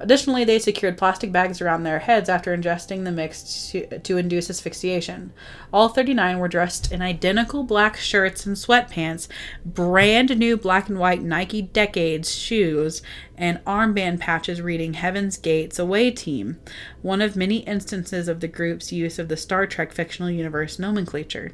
[0.00, 4.50] Additionally, they secured plastic bags around their heads after ingesting the mix to, to induce
[4.50, 5.32] asphyxiation.
[5.72, 9.28] All 39 were dressed in identical black shirts and sweatpants,
[9.64, 13.02] brand new black and white Nike Decades shoes,
[13.36, 16.60] and armband patches reading Heaven's Gates Away Team,
[17.02, 21.52] one of many instances of the group's use of the Star Trek fictional universe nomenclature.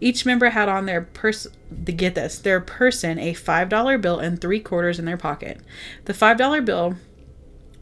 [0.00, 1.48] Each member had on their pers-
[1.84, 5.60] to get this, their person a $5 bill and three quarters in their pocket.
[6.04, 6.96] The $5 bill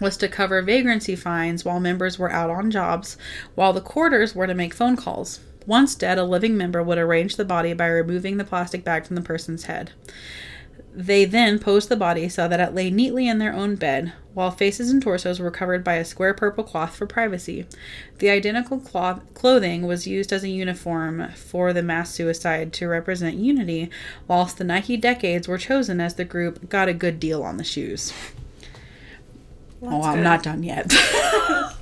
[0.01, 3.17] was to cover vagrancy fines while members were out on jobs,
[3.55, 5.41] while the quarters were to make phone calls.
[5.67, 9.17] Once dead, a living member would arrange the body by removing the plastic bag from
[9.17, 9.91] the person's head.
[10.95, 14.51] They then posed the body so that it lay neatly in their own bed, while
[14.51, 17.67] faces and torsos were covered by a square purple cloth for privacy.
[18.19, 23.37] The identical cloth clothing was used as a uniform for the mass suicide to represent
[23.37, 23.91] unity,
[24.27, 27.65] whilst the Nike Decades were chosen as the group got a good deal on the
[27.65, 28.15] shoes.
[29.83, 30.25] Oh, I'm good.
[30.25, 30.93] not done yet.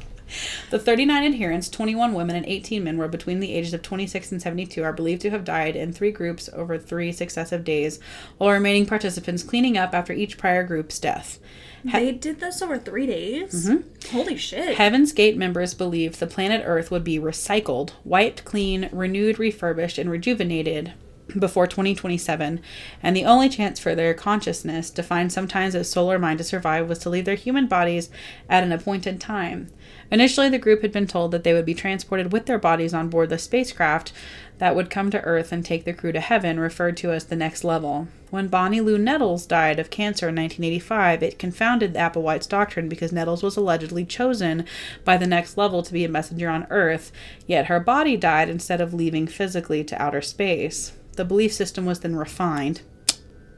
[0.70, 4.42] The 39 adherents, 21 women and 18 men, were between the ages of 26 and
[4.42, 8.00] 72, are believed to have died in three groups over three successive days,
[8.38, 11.38] while remaining participants cleaning up after each prior group's death.
[11.84, 13.68] They did this over three days?
[13.68, 14.16] Mm-hmm.
[14.16, 14.76] Holy shit.
[14.76, 20.10] Heaven's Gate members believed the planet Earth would be recycled, wiped clean, renewed, refurbished, and
[20.10, 20.94] rejuvenated
[21.38, 22.60] before 2027,
[23.02, 26.88] and the only chance for their consciousness, defined sometimes as soul or mind, to survive
[26.88, 28.10] was to leave their human bodies
[28.48, 29.68] at an appointed time.
[30.10, 33.08] Initially, the group had been told that they would be transported with their bodies on
[33.08, 34.12] board the spacecraft
[34.58, 37.36] that would come to Earth and take the crew to heaven, referred to as the
[37.36, 38.06] next level.
[38.30, 43.12] When Bonnie Lou Nettles died of cancer in 1985, it confounded the Applewhite's doctrine because
[43.12, 44.66] Nettles was allegedly chosen
[45.04, 47.10] by the next level to be a messenger on Earth,
[47.46, 50.92] yet her body died instead of leaving physically to outer space.
[51.14, 52.82] The belief system was then refined,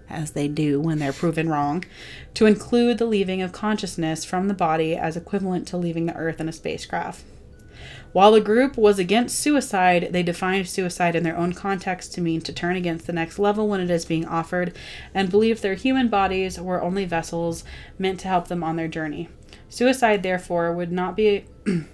[0.08, 1.84] as they do when they're proven wrong,
[2.34, 6.40] to include the leaving of consciousness from the body as equivalent to leaving the Earth
[6.40, 7.24] in a spacecraft.
[8.12, 12.40] While the group was against suicide, they defined suicide in their own context to mean
[12.42, 14.74] to turn against the next level when it is being offered,
[15.12, 17.64] and believed their human bodies were only vessels
[17.98, 19.28] meant to help them on their journey.
[19.68, 21.44] Suicide, therefore, would not be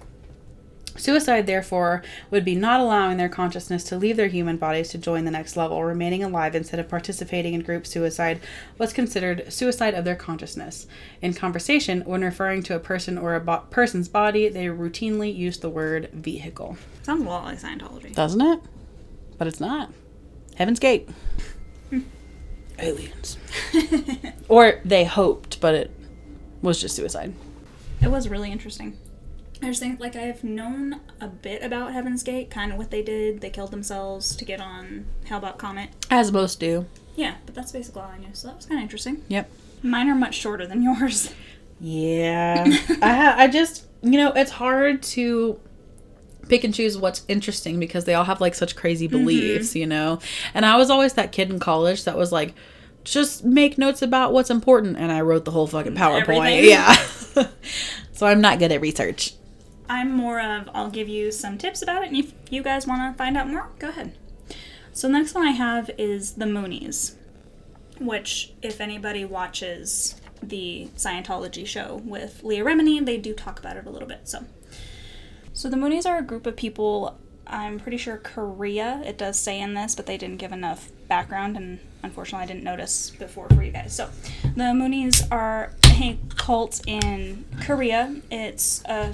[0.95, 5.25] Suicide, therefore, would be not allowing their consciousness to leave their human bodies to join
[5.25, 5.83] the next level.
[5.83, 8.39] Remaining alive instead of participating in group suicide
[8.77, 10.85] was considered suicide of their consciousness.
[11.21, 15.57] In conversation, when referring to a person or a bo- person's body, they routinely use
[15.57, 16.77] the word vehicle.
[17.01, 18.13] Sounds a lot like Scientology.
[18.13, 18.59] Doesn't it?
[19.37, 19.91] But it's not.
[20.55, 21.09] Heaven's Gate.
[22.79, 23.37] Aliens.
[24.47, 25.91] or they hoped, but it
[26.61, 27.33] was just suicide.
[28.01, 28.97] It was really interesting.
[29.63, 33.01] I just think, like, I've known a bit about Heaven's Gate, kind of what they
[33.01, 33.41] did.
[33.41, 35.89] They killed themselves to get on Hale-Bopp Comet.
[36.09, 36.85] As most do.
[37.15, 39.23] Yeah, but that's basically all I knew, so that was kind of interesting.
[39.27, 39.49] Yep.
[39.83, 41.33] Mine are much shorter than yours.
[41.79, 42.65] Yeah.
[43.01, 45.59] I ha- I just, you know, it's hard to
[46.47, 49.17] pick and choose what's interesting because they all have like such crazy mm-hmm.
[49.17, 50.19] beliefs, you know.
[50.53, 52.53] And I was always that kid in college that was like
[53.03, 56.21] just make notes about what's important and I wrote the whole fucking mm, PowerPoint.
[56.21, 56.69] Everything.
[56.69, 56.93] Yeah.
[58.13, 59.33] so I'm not good at research.
[59.89, 63.11] I'm more of I'll give you some tips about it, and if you guys want
[63.11, 64.17] to find out more, go ahead.
[64.93, 67.15] So the next one I have is the Moonies,
[67.99, 73.85] which if anybody watches the Scientology show with Leah Remini, they do talk about it
[73.85, 74.27] a little bit.
[74.27, 74.45] So,
[75.51, 77.17] so the Moonies are a group of people.
[77.47, 79.01] I'm pretty sure Korea.
[79.05, 82.63] It does say in this, but they didn't give enough background, and unfortunately, I didn't
[82.63, 83.95] notice before for you guys.
[83.95, 84.09] So,
[84.55, 88.21] the Moonies are a cult in Korea.
[88.31, 89.13] It's a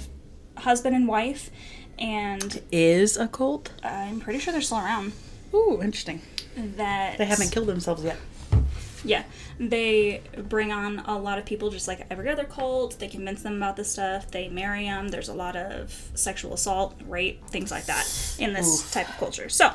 [0.60, 1.50] husband and wife,
[1.98, 3.70] and Is a cult?
[3.82, 5.12] I'm pretty sure they're still around.
[5.52, 6.22] Ooh, interesting.
[6.56, 8.16] That They haven't killed themselves yet.
[9.02, 9.24] Yeah,
[9.58, 12.98] they bring on a lot of people just like every other cult.
[12.98, 14.30] They convince them about this stuff.
[14.30, 15.08] They marry them.
[15.08, 18.06] There's a lot of sexual assault, rape, things like that
[18.38, 19.48] in this type of culture.
[19.48, 19.72] So,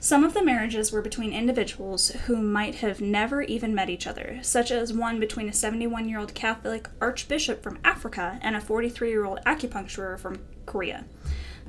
[0.00, 4.38] some of the marriages were between individuals who might have never even met each other,
[4.42, 9.08] such as one between a 71 year old Catholic archbishop from Africa and a 43
[9.10, 11.04] year old acupuncturer from Korea.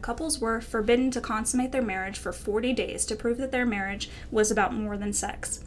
[0.01, 4.09] Couples were forbidden to consummate their marriage for 40 days to prove that their marriage
[4.31, 5.63] was about more than sex.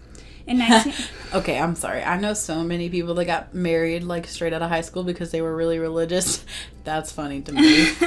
[0.46, 2.03] In 19- Okay, I'm sorry.
[2.03, 5.31] I know so many people that got married like straight out of high school because
[5.33, 6.44] they were really religious.
[6.85, 7.90] That's funny to me.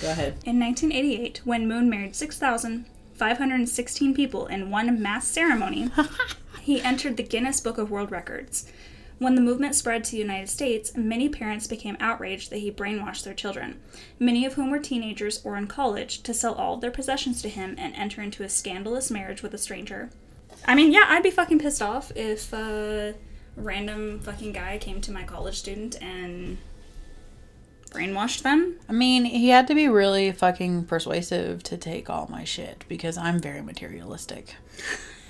[0.00, 0.38] Go ahead.
[0.44, 2.16] In 1988, when Moon married
[3.22, 5.88] 6,516 people in one mass ceremony,
[6.60, 8.66] he entered the Guinness Book of World Records.
[9.18, 13.22] When the movement spread to the United States, many parents became outraged that he brainwashed
[13.22, 13.80] their children,
[14.18, 17.76] many of whom were teenagers or in college, to sell all their possessions to him
[17.78, 20.10] and enter into a scandalous marriage with a stranger.
[20.66, 23.14] I mean, yeah, I'd be fucking pissed off if a
[23.54, 26.58] random fucking guy came to my college student and
[27.92, 28.76] brainwashed them.
[28.88, 33.16] I mean, he had to be really fucking persuasive to take all my shit because
[33.18, 34.54] I'm very materialistic.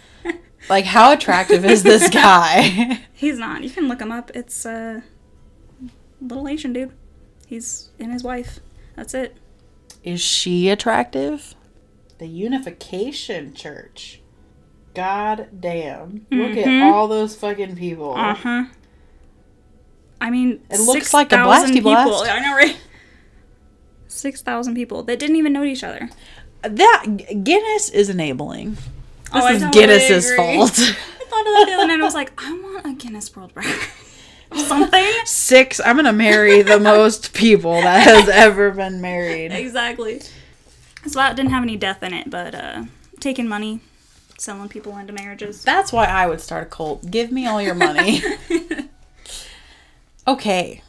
[0.69, 3.01] like, how attractive is this guy?
[3.13, 3.63] He's not.
[3.63, 4.31] You can look him up.
[4.35, 5.03] It's a
[5.83, 5.89] uh,
[6.21, 6.93] little Asian dude.
[7.47, 8.61] He's in his wife.
[8.97, 9.37] That's it.
[10.05, 11.55] is she attractive?
[12.19, 14.21] The Unification Church.
[14.95, 16.27] God damn.
[16.31, 18.15] Look at all those fucking people.
[18.15, 18.65] Uh huh.
[20.23, 21.93] I mean, It looks 6,000 like the Blasty people.
[21.93, 22.25] Blast.
[22.31, 22.77] I know, right?
[24.09, 26.09] Six thousand people that didn't even know each other.
[26.63, 27.07] That
[27.43, 28.75] Guinness is enabling.
[28.75, 28.81] This
[29.35, 30.37] Oh, is totally Guinness's agree.
[30.37, 30.71] fault.
[30.79, 32.01] I thought of that the other night.
[32.01, 33.89] I was like, I want a Guinness World Record.
[34.55, 35.13] Something.
[35.25, 35.81] Six.
[35.85, 39.51] I'm gonna marry the most people that has ever been married.
[39.51, 40.21] exactly.
[40.21, 42.85] So that didn't have any death in it, but uh,
[43.19, 43.81] taking money,
[44.39, 45.65] selling people into marriages.
[45.65, 47.11] That's why I would start a cult.
[47.11, 48.23] Give me all your money.
[50.27, 50.83] Okay.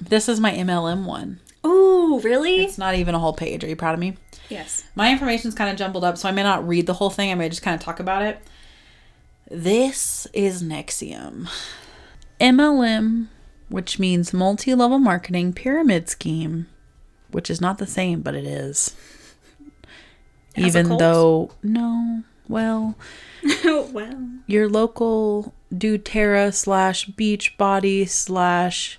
[0.00, 1.40] This is my MLM one.
[1.66, 2.64] Ooh, really?
[2.64, 3.62] It's not even a whole page.
[3.64, 4.16] Are you proud of me?
[4.48, 4.84] yes.
[4.94, 7.30] My information's kind of jumbled up, so I may not read the whole thing.
[7.30, 8.38] I may just kind of talk about it.
[9.50, 11.48] This is NXIVM.
[12.40, 13.28] MLM,
[13.68, 16.66] which means multi level marketing pyramid scheme,
[17.30, 18.94] which is not the same, but it is.
[20.56, 22.24] Even though, no.
[22.48, 22.96] Well,
[23.64, 28.98] well, your local doTERRA slash Beachbody slash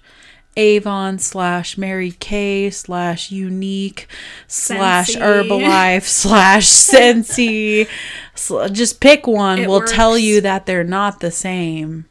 [0.56, 4.06] Avon slash Mary Kay slash Younique
[4.48, 5.16] slash.
[5.16, 7.88] Herbalife slash Scentsy.
[8.36, 9.60] sl- Just pick one.
[9.60, 12.06] It will tell you that they're not the same.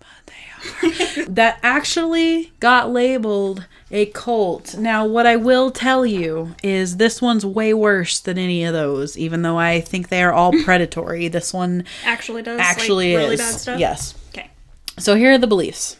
[0.00, 1.24] But they are.
[1.28, 4.76] that actually got labeled a cult.
[4.76, 9.16] Now, what I will tell you is this one's way worse than any of those,
[9.16, 11.28] even though I think they are all predatory.
[11.28, 13.40] This one actually does actually like, really is.
[13.40, 13.80] bad stuff.
[13.80, 14.14] Yes.
[14.30, 14.50] Okay.
[14.98, 15.96] So here are the beliefs.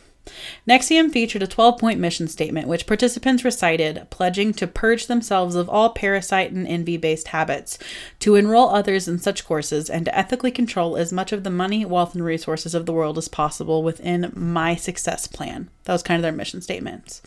[0.68, 5.68] NXIVM featured a 12 point mission statement, which participants recited, pledging to purge themselves of
[5.70, 7.78] all parasite and envy based habits,
[8.20, 11.86] to enroll others in such courses, and to ethically control as much of the money,
[11.86, 15.70] wealth, and resources of the world as possible within my success plan.
[15.84, 17.22] That was kind of their mission statements.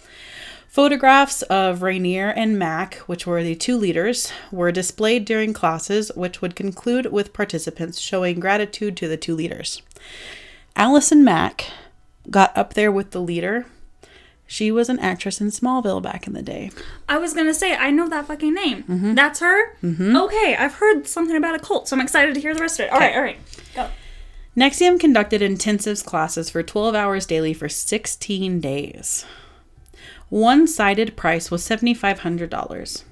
[0.72, 6.42] Photographs of Raniere and Mack, which were the two leaders, were displayed during classes, which
[6.42, 9.82] would conclude with participants showing gratitude to the two leaders.
[10.78, 11.66] Allison Mack
[12.30, 13.66] got up there with the leader.
[14.48, 16.72] She was an actress in Smallville back in the day.
[17.10, 18.84] I was gonna say I know that fucking name.
[18.84, 19.14] Mm-hmm.
[19.16, 19.76] That's her.
[19.84, 22.86] Okay, I've heard something about a cult, so I'm excited to hear the rest of
[22.86, 22.94] it.
[22.94, 23.38] All right, all right,
[23.76, 23.90] go.
[24.56, 29.26] NXIVM conducted intensives classes for 12 hours daily for 16 days.
[30.32, 33.04] One sided price was $7,500.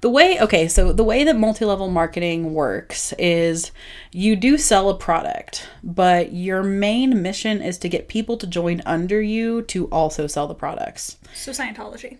[0.00, 3.72] The way, okay, so the way that multi level marketing works is
[4.10, 8.80] you do sell a product, but your main mission is to get people to join
[8.86, 11.18] under you to also sell the products.
[11.34, 12.16] So Scientology.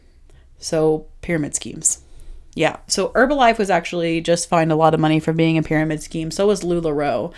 [0.59, 2.03] So pyramid schemes.
[2.55, 2.77] Yeah.
[2.88, 6.31] So Herbalife was actually just fined a lot of money for being a pyramid scheme.
[6.31, 7.33] So was LuLaRoe.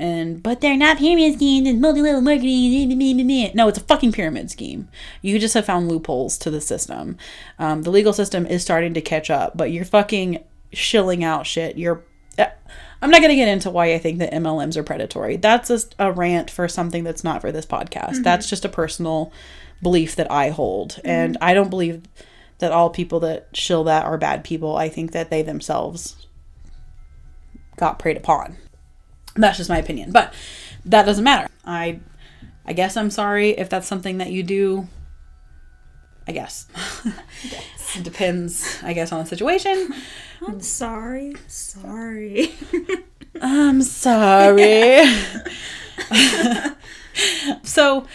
[0.00, 3.50] And but they're not pyramid schemes, it's multi-level marketing.
[3.54, 4.88] No, it's a fucking pyramid scheme.
[5.20, 7.18] You just have found loopholes to the system.
[7.58, 11.76] Um, the legal system is starting to catch up, but you're fucking shilling out shit.
[11.76, 12.02] You're
[12.38, 12.46] uh,
[13.02, 15.36] I'm not going to get into why I think that MLMs are predatory.
[15.36, 18.22] That's just a rant for something that's not for this podcast.
[18.22, 19.30] That's just a personal
[19.82, 20.98] belief that I hold.
[21.04, 22.02] And I don't believe
[22.60, 24.76] that all people that shill that are bad people.
[24.76, 26.26] I think that they themselves
[27.76, 28.56] got preyed upon.
[29.36, 30.12] That's just my opinion.
[30.12, 30.34] But
[30.84, 31.48] that doesn't matter.
[31.64, 32.00] I
[32.66, 34.88] I guess I'm sorry if that's something that you do.
[36.28, 36.66] I guess.
[37.96, 39.92] it depends, I guess, on the situation.
[40.46, 41.34] I'm sorry.
[41.48, 42.54] Sorry.
[43.40, 45.02] I'm sorry.
[47.62, 48.06] so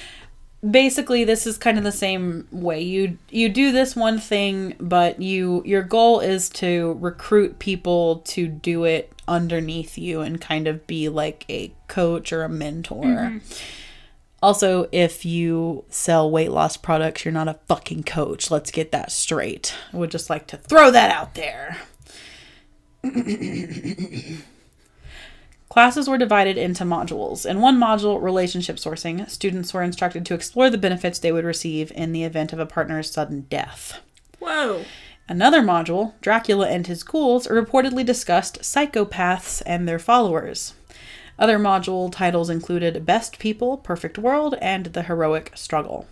[0.69, 2.81] basically this is kind of the same way.
[2.81, 8.47] You you do this one thing but you your goal is to recruit people to
[8.47, 13.03] do it underneath you and kind of be like a coach or a mentor.
[13.03, 13.37] Mm-hmm.
[14.41, 18.49] Also if you sell weight loss products you're not a fucking coach.
[18.49, 19.73] Let's get that straight.
[19.93, 21.77] I would just like to throw that out there
[25.69, 27.45] Classes were divided into modules.
[27.45, 31.91] In one module, relationship sourcing, students were instructed to explore the benefits they would receive
[31.93, 33.99] in the event of a partner's sudden death.
[34.39, 34.85] Whoa.
[35.27, 40.75] Another module, Dracula and his ghouls, reportedly discussed psychopaths and their followers.
[41.39, 46.07] Other module titles included Best People, Perfect World, and The Heroic Struggle.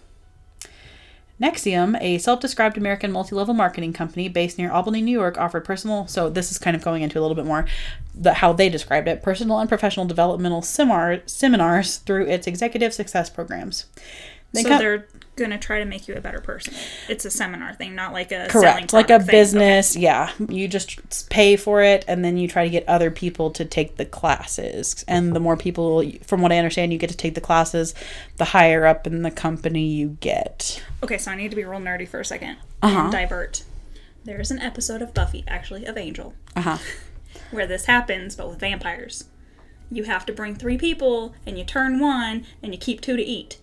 [1.41, 5.65] NXIVM, a self described American multi level marketing company based near Albany, New York, offered
[5.65, 7.65] personal, so this is kind of going into a little bit more
[8.15, 13.29] the, how they described it personal and professional developmental seminar, seminars through its executive success
[13.29, 13.85] programs.
[14.53, 16.75] They so co- they're gonna try to make you a better person.
[17.09, 18.93] It's a seminar thing, not like a selling Correct.
[18.93, 19.27] Like a thing.
[19.31, 19.95] business.
[19.95, 20.31] Yeah.
[20.47, 23.97] You just pay for it and then you try to get other people to take
[23.97, 25.03] the classes.
[25.07, 27.95] And the more people, from what I understand, you get to take the classes,
[28.37, 30.83] the higher up in the company you get.
[31.03, 31.15] Okay.
[31.15, 32.99] okay, so I need to be real nerdy for a 2nd Uh-huh.
[32.99, 33.63] and divert.
[34.25, 36.77] There's an episode of Buffy, actually of Angel, Uh huh.
[37.49, 39.23] where this happens, but with vampires.
[39.91, 43.23] You have to bring three people, and you turn one, and you keep two to
[43.23, 43.57] eat.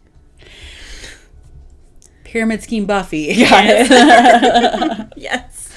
[2.31, 3.29] Pyramid Scheme Buffy.
[3.37, 5.09] It.
[5.17, 5.69] Yes.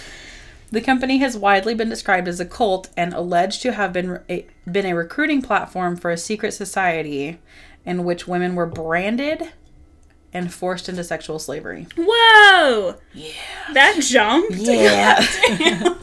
[0.72, 4.46] The company has widely been described as a cult and alleged to have been a,
[4.72, 7.39] been a recruiting platform for a secret society
[7.86, 9.51] in which women were branded
[10.32, 11.88] and forced into sexual slavery.
[11.97, 12.95] Whoa!
[13.14, 13.32] Yeah.
[13.74, 14.56] That jumped.
[14.56, 15.26] Yeah.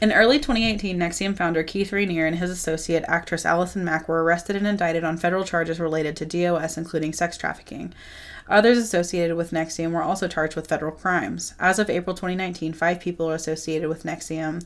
[0.00, 4.56] In early 2018, NXIVM founder Keith Raniere and his associate actress Allison Mack were arrested
[4.56, 7.92] and indicted on federal charges related to DOS, including sex trafficking.
[8.50, 11.54] Others associated with NXIVM were also charged with federal crimes.
[11.58, 14.64] As of April 2019, five people are associated with NXIVM,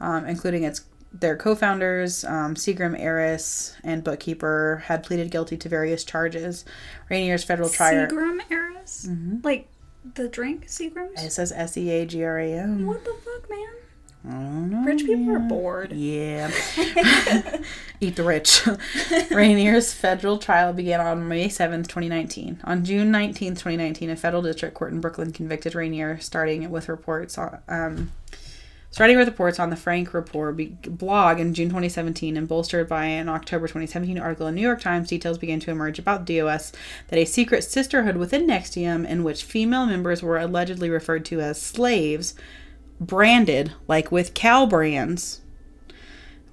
[0.00, 6.04] um, including its their co-founders, um, Seagram Eris and bookkeeper, had pleaded guilty to various
[6.04, 6.64] charges.
[7.10, 8.06] Raniere's federal trial.
[8.06, 9.06] Seagram Eris?
[9.08, 9.38] Mm-hmm.
[9.42, 9.68] Like
[10.14, 11.24] the drink Seagrams?
[11.24, 12.86] It says S E A G R A M.
[12.86, 13.68] What the fuck, man?
[14.26, 15.92] Know, rich people are bored.
[15.92, 16.48] Yeah.
[18.00, 18.62] Eat the rich.
[19.30, 22.60] Raniere's federal trial began on May 7th, 2019.
[22.64, 27.38] On June 19th, 2019, a federal district court in Brooklyn convicted Raniere, starting with reports
[27.38, 27.58] on.
[27.68, 28.12] Um,
[28.92, 33.04] Starting with reports on the Frank Report be- blog in June 2017 and bolstered by
[33.04, 36.72] an October 2017 article in New York Times, details began to emerge about DOS
[37.08, 41.60] that a secret sisterhood within NXIVM, in which female members were allegedly referred to as
[41.60, 42.34] slaves,
[43.00, 45.40] branded like with cow brands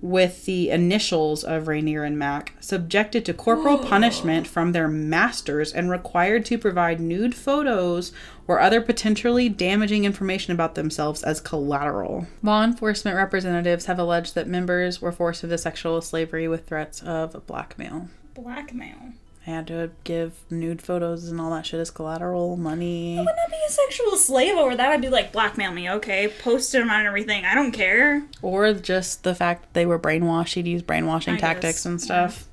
[0.03, 5.89] with the initials of Raniere and Mack, subjected to corporal punishment from their masters and
[5.89, 8.11] required to provide nude photos
[8.45, 12.27] or other potentially damaging information about themselves as collateral.
[12.41, 17.47] Law enforcement representatives have alleged that members were forced into sexual slavery with threats of
[17.47, 18.09] blackmail.
[18.33, 19.13] Blackmail.
[19.45, 23.17] They had to give nude photos and all that shit as collateral, money.
[23.17, 24.91] I Wouldn't be a sexual slave over that?
[24.91, 26.29] I'd be like, blackmail me, okay?
[26.29, 27.43] Post it on everything.
[27.43, 28.23] I don't care.
[28.41, 30.53] Or just the fact that they were brainwashed.
[30.53, 32.47] He'd use brainwashing I tactics guess, and stuff.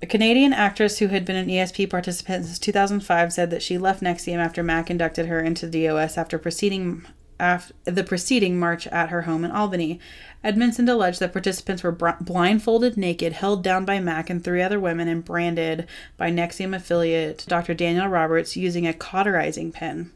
[0.00, 4.02] A Canadian actress who had been an ESP participant since 2005 said that she left
[4.02, 7.06] NXIVM after Mack inducted her into DOS after proceeding
[7.42, 9.98] after the preceding march at her home in Albany.
[10.44, 11.90] Edmondson alleged that participants were
[12.20, 17.44] blindfolded, naked, held down by Mack and three other women, and branded by NXIVM affiliate
[17.48, 17.74] Dr.
[17.74, 20.12] Daniel Roberts using a cauterizing pen.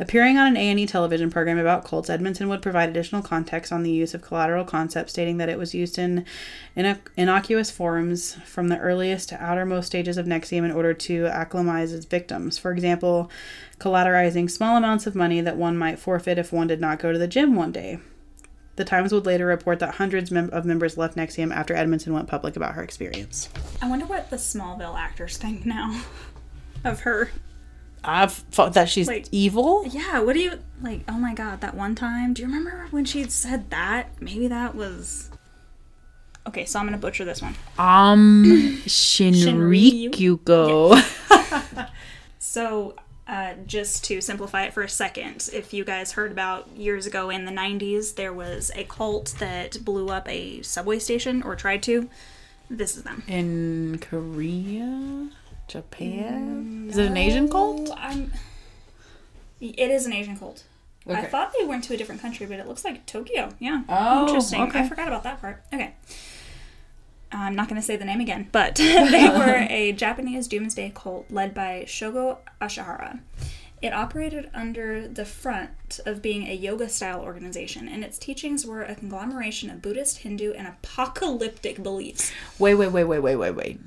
[0.00, 3.90] Appearing on an A&E television program about cults, Edmondson would provide additional context on the
[3.90, 6.24] use of collateral concepts, stating that it was used in,
[6.74, 11.92] in innocuous forms from the earliest to outermost stages of NXIVM in order to acclimatize
[11.92, 12.56] its victims.
[12.56, 13.30] For example,
[13.78, 17.18] collateralizing small amounts of money that one might forfeit if one did not go to
[17.18, 17.98] the gym one day.
[18.76, 22.26] The Times would later report that hundreds mem- of members left NXIVM after Edmondson went
[22.26, 23.50] public about her experience.
[23.82, 26.00] I wonder what the Smallville actors think now
[26.84, 27.30] of her.
[28.02, 29.84] I've thought that she's Like- evil.
[29.86, 31.02] Yeah, what do you like?
[31.08, 32.32] Oh my god, that one time.
[32.34, 34.20] Do you remember when she said that?
[34.20, 35.28] Maybe that was.
[36.46, 37.54] Okay, so I'm gonna butcher this one.
[37.78, 40.96] Um, Shinrikugo.
[42.42, 42.96] So,
[43.28, 47.30] uh, just to simplify it for a second, if you guys heard about years ago
[47.30, 51.82] in the 90s, there was a cult that blew up a subway station or tried
[51.84, 52.08] to.
[52.68, 53.22] This is them.
[53.28, 55.28] In Korea,
[55.70, 56.86] Japan.
[56.86, 57.90] Mm, is it an Asian cult?
[57.96, 58.32] I'm...
[59.60, 60.64] It is an Asian cult.
[61.08, 63.50] I thought they went to a different country, but it looks like Tokyo.
[63.58, 63.82] Yeah.
[63.88, 64.62] Oh, Interesting.
[64.62, 64.80] okay.
[64.80, 65.62] I forgot about that part.
[65.72, 65.94] Okay.
[67.32, 71.30] I'm not going to say the name again, but they were a Japanese doomsday cult
[71.30, 73.20] led by Shogo Ashihara.
[73.80, 78.82] It operated under the front of being a yoga style organization, and its teachings were
[78.82, 82.30] a conglomeration of Buddhist, Hindu, and apocalyptic beliefs.
[82.58, 83.80] Wait, wait, wait, wait, wait, wait, wait.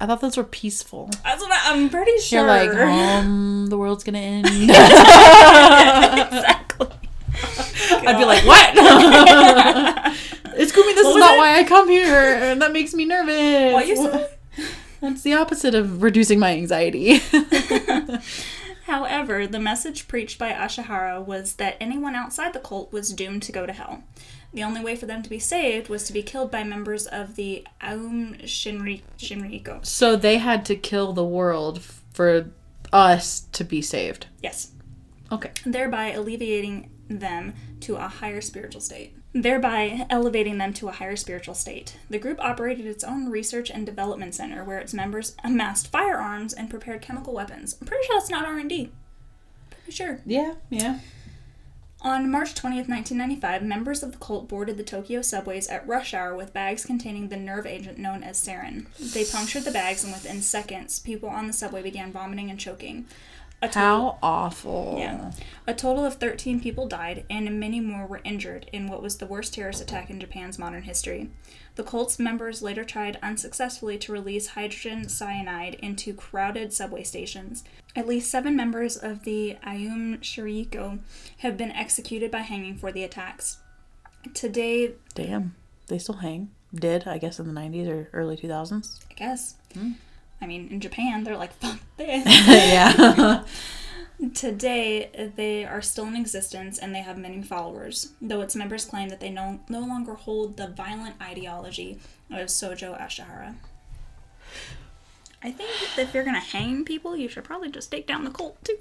[0.00, 1.10] I thought those were peaceful.
[1.24, 2.40] That's what I, I'm pretty sure.
[2.40, 4.46] You're like, um, the world's gonna end.
[4.50, 4.76] exactly.
[7.90, 8.76] I'd be like, what?
[10.58, 11.38] Excuse me, this is not it?
[11.38, 13.72] why I come here, and that makes me nervous.
[13.72, 14.30] What you said?
[15.00, 17.20] That's the opposite of reducing my anxiety.
[18.86, 23.52] However, the message preached by Ashihara was that anyone outside the cult was doomed to
[23.52, 24.04] go to hell.
[24.56, 27.36] The only way for them to be saved was to be killed by members of
[27.36, 29.84] the Aum Shinri- Shinriko.
[29.84, 31.82] so they had to kill the world
[32.14, 32.46] for
[32.90, 34.28] us to be saved.
[34.42, 34.70] Yes.
[35.30, 35.50] Okay.
[35.66, 39.14] Thereby alleviating them to a higher spiritual state.
[39.34, 41.98] Thereby elevating them to a higher spiritual state.
[42.08, 46.70] The group operated its own research and development center where its members amassed firearms and
[46.70, 47.76] prepared chemical weapons.
[47.78, 48.90] I'm pretty sure that's not R&D.
[49.68, 50.20] Pretty sure.
[50.24, 51.00] Yeah, yeah.
[52.06, 56.36] On March 20th, 1995, members of the cult boarded the Tokyo subways at rush hour
[56.36, 58.86] with bags containing the nerve agent known as sarin.
[59.12, 63.06] They punctured the bags, and within seconds, people on the subway began vomiting and choking.
[63.60, 64.94] A total, How awful.
[65.00, 65.32] yeah.
[65.66, 69.26] A total of 13 people died, and many more were injured in what was the
[69.26, 71.30] worst terrorist attack in Japan's modern history.
[71.76, 77.64] The cult's members later tried unsuccessfully to release hydrogen cyanide into crowded subway stations.
[77.94, 80.98] At least seven members of the Ayum Shiriko
[81.38, 83.58] have been executed by hanging for the attacks.
[84.34, 85.54] Today, Damn.
[85.88, 86.50] They still hang.
[86.74, 88.98] Did, I guess, in the 90s or early 2000s.
[89.10, 89.54] I guess.
[89.74, 89.92] Hmm.
[90.40, 92.24] I mean, in Japan, they're like, fuck this.
[92.48, 93.44] yeah.
[94.34, 99.10] Today, they are still in existence and they have many followers, though its members claim
[99.10, 101.98] that they no, no longer hold the violent ideology
[102.30, 103.56] of Sojo Ashihara.
[105.42, 108.56] I think if you're gonna hang people, you should probably just take down the cult
[108.64, 108.78] too.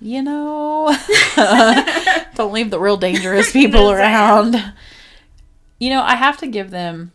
[0.00, 0.86] you know,
[2.34, 4.72] don't leave the real dangerous people around.
[5.78, 7.12] You know, I have to give them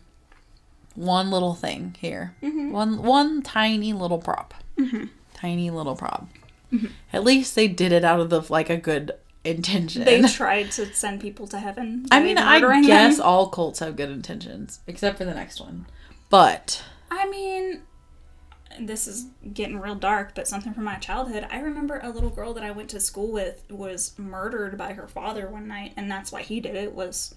[0.94, 2.34] one little thing here.
[2.42, 2.70] Mm-hmm.
[2.70, 4.54] One one tiny little prop.
[4.78, 5.06] Mm-hmm.
[5.34, 6.28] Tiny little prop.
[6.72, 6.86] Mm-hmm.
[7.12, 9.12] At least they did it out of the like a good
[9.44, 10.04] intention.
[10.04, 12.06] They tried to send people to heaven.
[12.10, 13.26] I mean, I guess them.
[13.26, 15.86] all cults have good intentions, except for the next one.
[16.28, 17.82] But I mean,
[18.78, 21.46] this is getting real dark, but something from my childhood.
[21.50, 25.08] I remember a little girl that I went to school with was murdered by her
[25.08, 26.94] father one night, and that's why he did it.
[26.94, 27.34] Was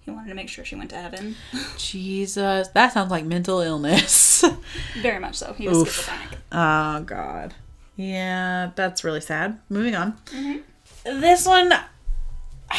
[0.00, 1.36] he wanted to make sure she went to heaven?
[1.76, 4.44] Jesus, that sounds like mental illness.
[5.00, 5.52] Very much so.
[5.52, 5.88] He was Oof.
[5.88, 6.38] schizophrenic.
[6.52, 7.54] oh God.
[7.96, 9.58] Yeah, that's really sad.
[9.68, 10.18] Moving on.
[10.26, 10.62] Mhm.
[11.04, 11.72] This one,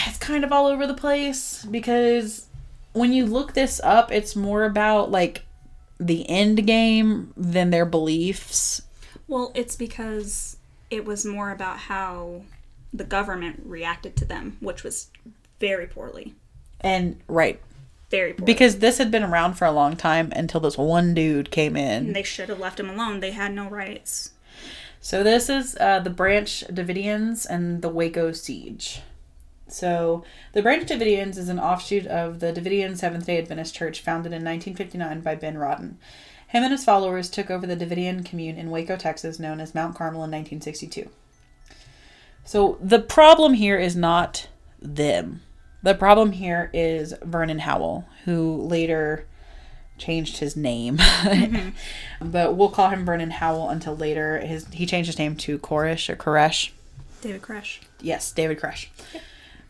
[0.08, 2.46] it's kind of all over the place because
[2.94, 5.44] when you look this up, it's more about like
[6.00, 8.82] the end game than their beliefs.
[9.28, 10.58] Well, it's because
[10.90, 12.44] it was more about how
[12.94, 15.08] the government reacted to them, which was
[15.60, 16.34] very poorly.
[16.80, 17.60] And right,
[18.12, 18.54] Very poorly.
[18.54, 22.08] because this had been around for a long time until this one dude came in.
[22.08, 23.20] And they should have left him alone.
[23.20, 24.32] They had no rights.
[25.08, 29.00] So this is uh, the Branch Davidians and the Waco Siege.
[29.70, 34.34] So the Branch Davidians is an offshoot of the Davidian Seventh Day Adventist Church founded
[34.34, 35.98] in 1959 by Ben Roden.
[36.50, 39.96] Him and his followers took over the Davidian commune in Waco, Texas, known as Mount
[39.96, 41.10] Carmel in 1962.
[42.44, 44.50] So the problem here is not
[44.82, 45.42] them.
[45.84, 49.26] The problem here is Vernon Howell, who later
[49.98, 50.98] changed his name.
[50.98, 51.70] Mm-hmm.
[52.32, 54.40] but we'll call him Vernon Howell until later.
[54.40, 56.72] His he changed his name to Koresh or Koresh.
[57.22, 57.80] David Koresh.
[58.02, 58.88] Yes, David Koresh.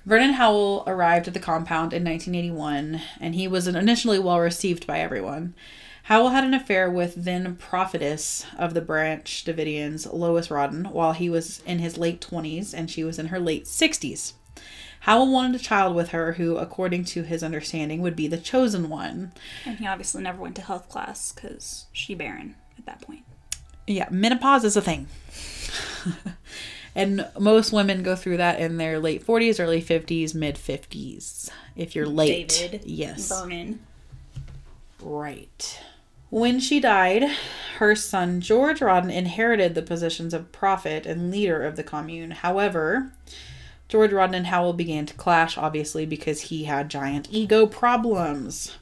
[0.05, 4.99] Vernon Howell arrived at the compound in 1981, and he was initially well received by
[4.99, 5.53] everyone.
[6.03, 11.29] Howell had an affair with then prophetess of the Branch Davidians, Lois Roden, while he
[11.29, 14.31] was in his late 20s and she was in her late 60s.
[15.01, 18.89] Howell wanted a child with her who, according to his understanding, would be the chosen
[18.89, 19.31] one.
[19.65, 23.23] And he obviously never went to health class because she barren at that point.
[23.85, 25.07] Yeah, menopause is a thing.
[26.95, 31.49] and most women go through that in their late 40s, early 50s, mid 50s.
[31.75, 32.49] If you're late.
[32.49, 32.81] David.
[32.85, 33.29] Yes.
[33.29, 33.79] Vernon.
[35.01, 35.81] Right.
[36.29, 37.23] When she died,
[37.77, 42.31] her son George Roden inherited the positions of prophet and leader of the commune.
[42.31, 43.13] However,
[43.89, 48.77] George Roden and Howell began to clash, obviously, because he had giant ego problems.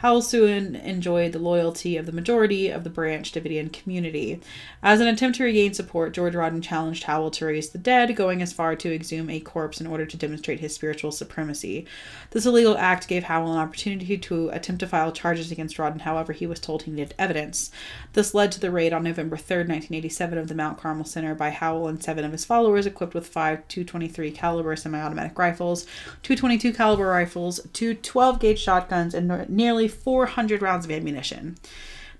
[0.00, 4.40] Howell soon enjoyed the loyalty of the majority of the Branch Davidian community.
[4.82, 8.40] As an attempt to regain support, George Roden challenged Howell to raise the dead, going
[8.40, 11.84] as far to exhume a corpse in order to demonstrate his spiritual supremacy.
[12.30, 16.32] This illegal act gave Howell an opportunity to attempt to file charges against Roden, however,
[16.32, 17.70] he was told he needed evidence.
[18.14, 21.50] This led to the raid on November 3, 1987, of the Mount Carmel Center by
[21.50, 25.84] Howell and seven of his followers, equipped with five 223 caliber semi-automatic rifles,
[26.22, 31.58] two 22 caliber rifles, two 12 gauge shotguns, and nearly 400 rounds of ammunition.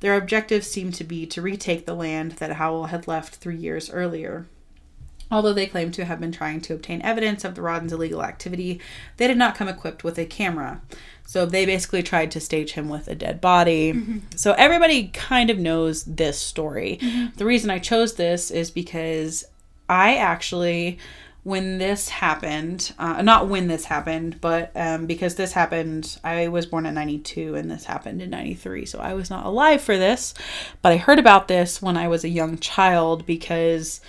[0.01, 3.91] Their objective seemed to be to retake the land that Howell had left three years
[3.91, 4.47] earlier.
[5.31, 8.81] Although they claimed to have been trying to obtain evidence of the Roden's illegal activity,
[9.17, 10.81] they did not come equipped with a camera.
[11.25, 13.93] So they basically tried to stage him with a dead body.
[13.93, 14.19] Mm-hmm.
[14.35, 16.99] So everybody kind of knows this story.
[17.01, 17.37] Mm-hmm.
[17.37, 19.45] The reason I chose this is because
[19.89, 20.99] I actually,
[21.43, 26.67] when this happened, uh, not when this happened, but um, because this happened, I was
[26.67, 28.85] born in 92 and this happened in 93.
[28.85, 30.35] So I was not alive for this,
[30.83, 34.03] but I heard about this when I was a young child because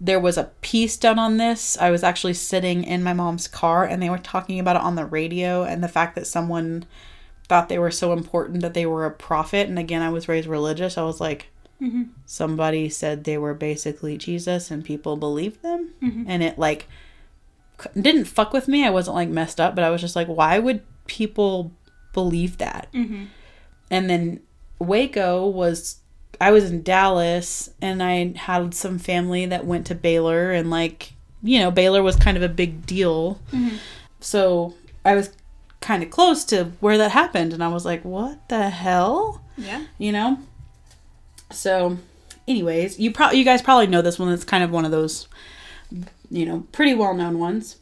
[0.00, 1.76] there was a piece done on this.
[1.78, 4.94] I was actually sitting in my mom's car and they were talking about it on
[4.94, 6.86] the radio and the fact that someone
[7.48, 9.68] thought they were so important that they were a prophet.
[9.68, 10.96] And again, I was raised religious.
[10.96, 11.50] I was like,
[11.80, 12.02] Mm-hmm.
[12.26, 15.92] somebody said they were basically Jesus and people believed them.
[16.02, 16.24] Mm-hmm.
[16.26, 16.86] And it like
[17.98, 18.86] didn't fuck with me.
[18.86, 21.72] I wasn't like messed up, but I was just like, why would people
[22.12, 22.88] believe that?
[22.92, 23.24] Mm-hmm.
[23.90, 24.40] And then
[24.78, 25.96] Waco was
[26.40, 31.12] I was in Dallas and I had some family that went to Baylor and like
[31.42, 33.40] you know Baylor was kind of a big deal.
[34.20, 34.74] So
[35.04, 35.30] I was
[35.80, 39.42] kind of close to where that happened and I was like what the hell?
[39.56, 39.84] Yeah.
[39.98, 40.38] You know?
[41.50, 41.98] So
[42.48, 44.32] anyways, you probably you guys probably know this one.
[44.32, 45.28] It's kind of one of those
[46.30, 47.76] you know, pretty well-known ones.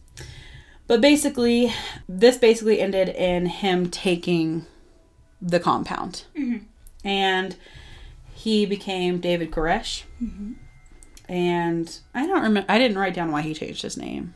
[0.86, 1.72] But basically,
[2.08, 4.66] this basically ended in him taking
[5.40, 6.24] the compound.
[6.36, 6.64] Mm-hmm.
[7.04, 7.56] And
[8.32, 10.04] he became David Koresh.
[10.22, 10.52] Mm-hmm.
[11.30, 14.34] And I don't remember, I didn't write down why he changed his name.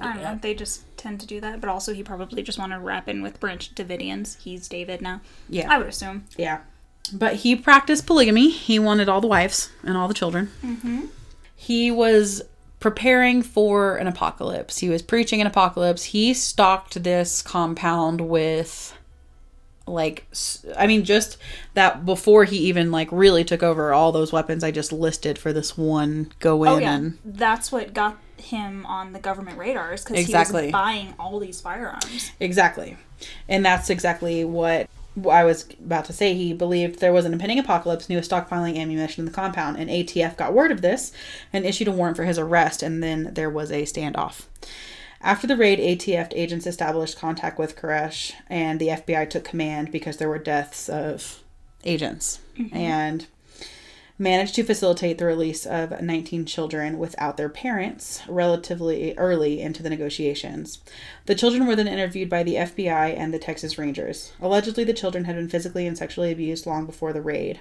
[0.00, 0.38] I don't know.
[0.40, 3.22] They just tend to do that, but also he probably just wanted to wrap in
[3.22, 4.38] with Branch Davidians.
[4.38, 5.20] He's David now.
[5.48, 5.72] Yeah.
[5.72, 6.26] I would assume.
[6.36, 6.60] Yeah.
[7.08, 8.50] But he practiced polygamy.
[8.50, 10.50] He wanted all the wives and all the children.
[10.62, 11.06] Mm-hmm.
[11.54, 12.42] He was
[12.80, 14.78] preparing for an apocalypse.
[14.78, 16.04] He was preaching an apocalypse.
[16.04, 18.94] He stocked this compound with
[19.86, 20.26] like
[20.76, 21.38] I mean just
[21.74, 25.50] that before he even like really took over all those weapons I just listed for
[25.50, 29.58] this one go oh, in Oh yeah, and that's what got him on the government
[29.58, 30.62] radars because Exactly.
[30.62, 32.32] he was buying all these firearms.
[32.40, 32.96] Exactly.
[33.48, 34.88] And that's exactly what
[35.28, 36.34] I was about to say.
[36.34, 39.76] He believed there was an impending apocalypse and he was stockpiling ammunition in the compound.
[39.76, 41.12] And ATF got word of this
[41.52, 42.82] and issued a warrant for his arrest.
[42.82, 44.46] And then there was a standoff.
[45.20, 50.18] After the raid, ATF agents established contact with Koresh and the FBI took command because
[50.18, 51.42] there were deaths of
[51.84, 52.40] agents.
[52.56, 52.76] Mm-hmm.
[52.76, 53.26] And
[54.18, 59.90] managed to facilitate the release of 19 children without their parents relatively early into the
[59.90, 60.80] negotiations.
[61.26, 64.32] The children were then interviewed by the FBI and the Texas Rangers.
[64.40, 67.60] Allegedly, the children had been physically and sexually abused long before the raid.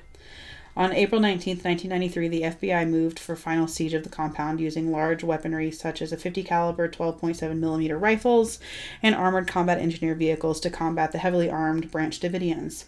[0.78, 5.24] On April 19, 1993, the FBI moved for final siege of the compound using large
[5.24, 8.60] weaponry such as a 50 caliber 12.7 millimeter rifles
[9.02, 12.86] and armored combat engineer vehicles to combat the heavily armed Branch Davidians.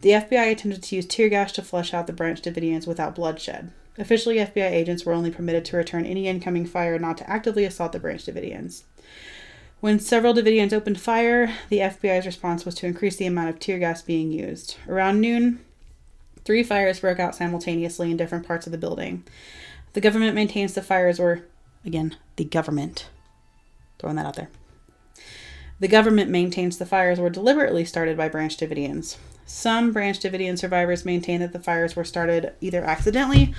[0.00, 3.70] The FBI attempted to use tear gas to flush out the Branch Davidians without bloodshed.
[3.98, 7.92] Officially, FBI agents were only permitted to return any incoming fire, not to actively assault
[7.92, 8.84] the Branch Davidians.
[9.80, 13.78] When several Davidians opened fire, the FBI's response was to increase the amount of tear
[13.78, 14.78] gas being used.
[14.88, 15.60] Around noon,
[16.46, 19.24] three fires broke out simultaneously in different parts of the building.
[19.92, 21.42] The government maintains the fires were,
[21.84, 23.08] again, the government.
[23.98, 24.48] Throwing that out there.
[25.80, 29.18] The government maintains the fires were deliberately started by Branch Davidians.
[29.44, 33.54] Some Branch Davidian survivors maintain that the fires were started either accidentally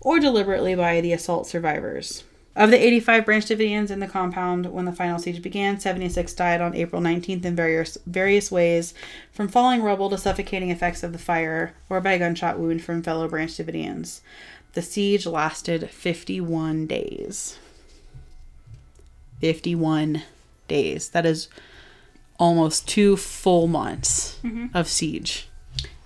[0.00, 2.24] or deliberately by the assault survivors.
[2.54, 6.60] Of the 85 Branch Davidians in the compound when the final siege began, 76 died
[6.60, 8.92] on April 19th in various, various ways,
[9.32, 13.26] from falling rubble to suffocating effects of the fire, or by gunshot wound from fellow
[13.26, 14.20] Branch Davidians.
[14.74, 17.58] The siege lasted 51 days.
[19.40, 20.22] 51
[20.68, 21.08] days.
[21.08, 21.48] That is
[22.38, 24.66] almost two full months mm-hmm.
[24.74, 25.48] of siege.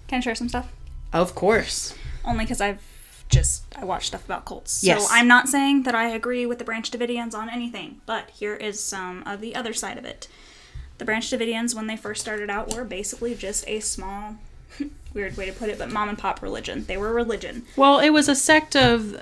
[0.06, 0.72] Can I share some stuff?
[1.12, 1.94] Of course.
[2.24, 2.82] Only because I've
[3.28, 4.72] just I watch stuff about cults.
[4.72, 5.08] So Yes.
[5.10, 8.82] I'm not saying that I agree with the Branch Davidians on anything, but here is
[8.82, 10.28] some of the other side of it.
[10.98, 14.36] The Branch Davidians, when they first started out, were basically just a small,
[15.14, 16.84] weird way to put it, but mom and pop religion.
[16.86, 17.64] They were a religion.
[17.76, 19.14] Well, it was a sect of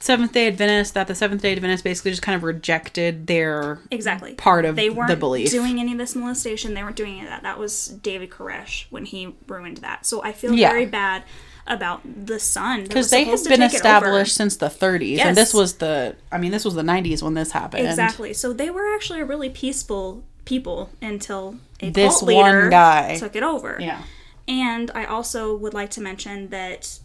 [0.00, 4.32] Seventh day Adventists that the Seventh day Adventists basically just kind of rejected their Exactly.
[4.34, 5.50] part of they weren't the belief.
[5.50, 6.72] doing any of this molestation.
[6.74, 7.42] They weren't doing any of that.
[7.42, 10.06] That was David Koresh when he ruined that.
[10.06, 10.70] So I feel Yeah.
[10.70, 11.24] very bad
[11.66, 15.26] about the sun because they had been established since the 30s, Yes.
[15.26, 17.86] and this was the, I mean, this was the 90s when this happened.
[17.86, 18.32] Exactly.
[18.32, 23.16] So they were actually a really peaceful people until a This cult leader one guy.
[23.18, 23.76] took it over.
[23.80, 24.02] Yeah.
[24.48, 26.98] And I also would like to mention that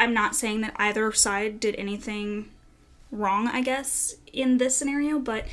[0.00, 2.50] I'm not saying that either side did anything
[3.10, 5.44] wrong, I guess, in this scenario, but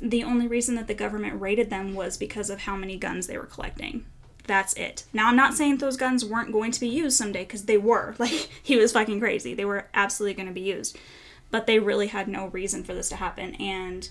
[0.00, 3.36] the only reason that the government raided them was because of how many guns they
[3.36, 4.04] were collecting.
[4.46, 5.04] That's it.
[5.12, 8.14] Now, I'm not saying those guns weren't going to be used someday, because they were.
[8.24, 9.54] Like, he was fucking crazy.
[9.54, 10.98] They were absolutely going to be used.
[11.50, 13.54] But they really had no reason for this to happen.
[13.56, 14.08] And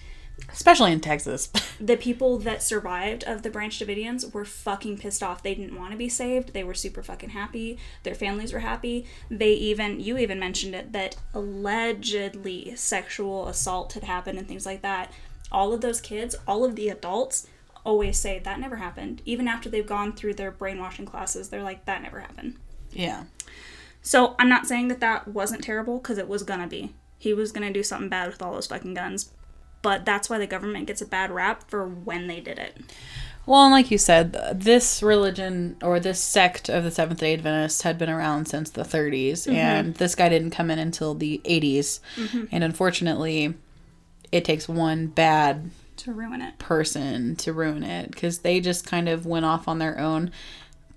[0.52, 1.48] Especially in Texas.
[1.80, 5.44] the people that survived of the Branch Davidians were fucking pissed off.
[5.44, 6.54] They didn't want to be saved.
[6.54, 7.78] They were super fucking happy.
[8.04, 9.06] Their families were happy.
[9.30, 14.82] They even, you even mentioned it, that allegedly sexual assault had happened and things like
[14.82, 15.12] that.
[15.52, 17.48] All of those kids, all of the adults,
[17.84, 19.22] always say that never happened.
[19.26, 22.56] Even after they've gone through their brainwashing classes, they're like, that never happened.
[22.92, 23.24] yeah.
[24.06, 26.94] So I'm not saying that that wasn't terrible because it was gonna be.
[27.18, 29.32] He was gonna do something bad with all those fucking guns.
[29.82, 32.78] But that's why the government gets a bad rap for when they did it.
[33.46, 37.82] Well, and like you said, this religion or this sect of the Seventh day Adventists
[37.82, 39.56] had been around since the 30s, mm-hmm.
[39.56, 42.00] and this guy didn't come in until the 80s.
[42.16, 42.46] Mm-hmm.
[42.52, 43.54] And unfortunately,
[44.32, 46.58] it takes one bad To ruin it.
[46.60, 50.32] person to ruin it because they just kind of went off on their own,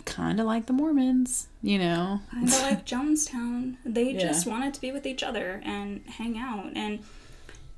[0.05, 2.20] kind of like the Mormons, you know?
[2.32, 3.76] Kind of like Jonestown.
[3.84, 4.20] They Yeah.
[4.20, 6.72] just wanted to be with each other and hang out.
[6.74, 7.01] And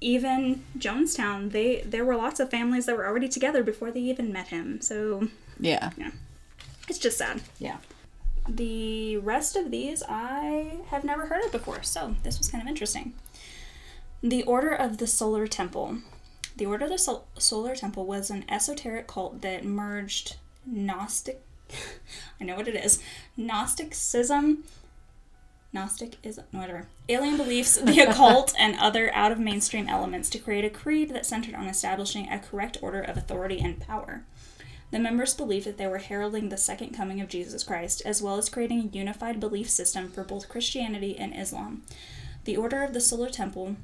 [0.01, 4.33] even Jonestown, they there were lots of families that were already together before they even
[4.33, 4.81] met him.
[4.81, 5.91] So Yeah.
[6.89, 7.41] it's just sad.
[7.59, 7.79] Yeah.
[8.49, 12.69] The rest of these I have never heard of before, so this was kind of
[12.69, 13.13] interesting.
[14.23, 15.99] The Order of the Solar Temple.
[16.59, 20.37] The Order of the Sol- Solar Temple was an esoteric cult that merged
[20.67, 21.41] Gnostic.
[22.41, 23.01] I know what it is.
[23.37, 24.65] Gnosticism.
[25.73, 26.89] Gnostic is whatever.
[27.09, 31.25] Alien beliefs, the occult, and other out of mainstream elements to create a creed that
[31.25, 34.25] centered on establishing a correct order of authority and power.
[34.91, 38.37] The members believed that they were heralding the second coming of Jesus Christ, as well
[38.37, 41.83] as creating a unified belief system for both Christianity and Islam.
[42.43, 43.77] The Order of the Solar Temple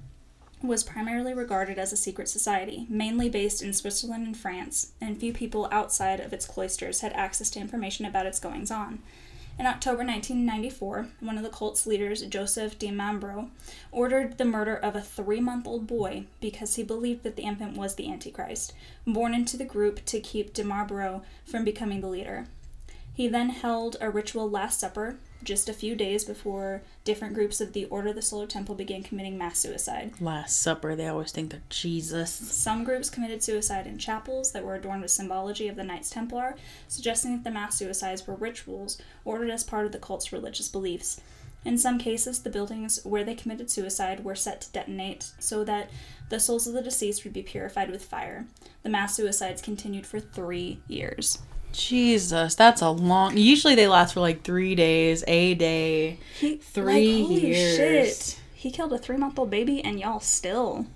[0.67, 5.33] was primarily regarded as a secret society, mainly based in Switzerland and France, and few
[5.33, 9.01] people outside of its cloisters had access to information about its goings on.
[9.57, 13.51] In October 1994, one of the cult's leaders, Joseph Di Mambro,
[13.93, 17.77] ordered the murder of a three month old boy because he believed that the infant
[17.77, 18.73] was the Antichrist,
[19.07, 22.47] born into the group to keep Di Mambro from becoming the leader.
[23.15, 27.73] He then held a ritual Last Supper just a few days before different groups of
[27.73, 30.13] the Order of the Solar Temple began committing mass suicide.
[30.21, 32.31] Last Supper, they always think they're Jesus.
[32.31, 36.57] Some groups committed suicide in chapels that were adorned with symbology of the Knights Templar,
[36.89, 41.21] suggesting that the mass suicides were rituals ordered as part of the cult's religious beliefs.
[41.65, 45.91] In some cases, the buildings where they committed suicide were set to detonate so that
[46.29, 48.47] the souls of the deceased would be purified with fire.
[48.83, 51.39] The mass suicides continued for three years.
[51.75, 53.37] Jesus, that's a long.
[53.37, 56.19] Usually they last for like three days, a day.
[56.39, 57.77] He, Three like, holy years.
[57.77, 58.41] Shit.
[58.55, 60.87] He killed a three month old baby, and y'all still,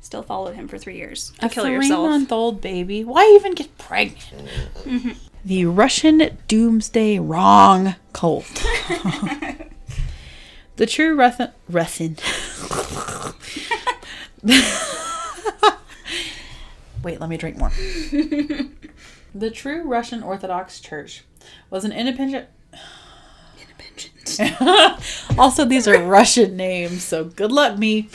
[0.00, 2.00] still followed him for three years to A kill yourself.
[2.00, 3.04] three-month-old baby.
[3.04, 4.48] Why even get pregnant?
[4.84, 5.10] Mm-hmm.
[5.44, 8.46] The Russian Doomsday Wrong cult.
[10.76, 11.50] the true Russian.
[11.68, 12.16] Russian.
[17.04, 17.70] Wait, let me drink more.
[19.34, 21.24] The true Russian Orthodox Church
[21.70, 22.48] was an independent.
[25.38, 28.08] also, these are Russian names, so good luck me.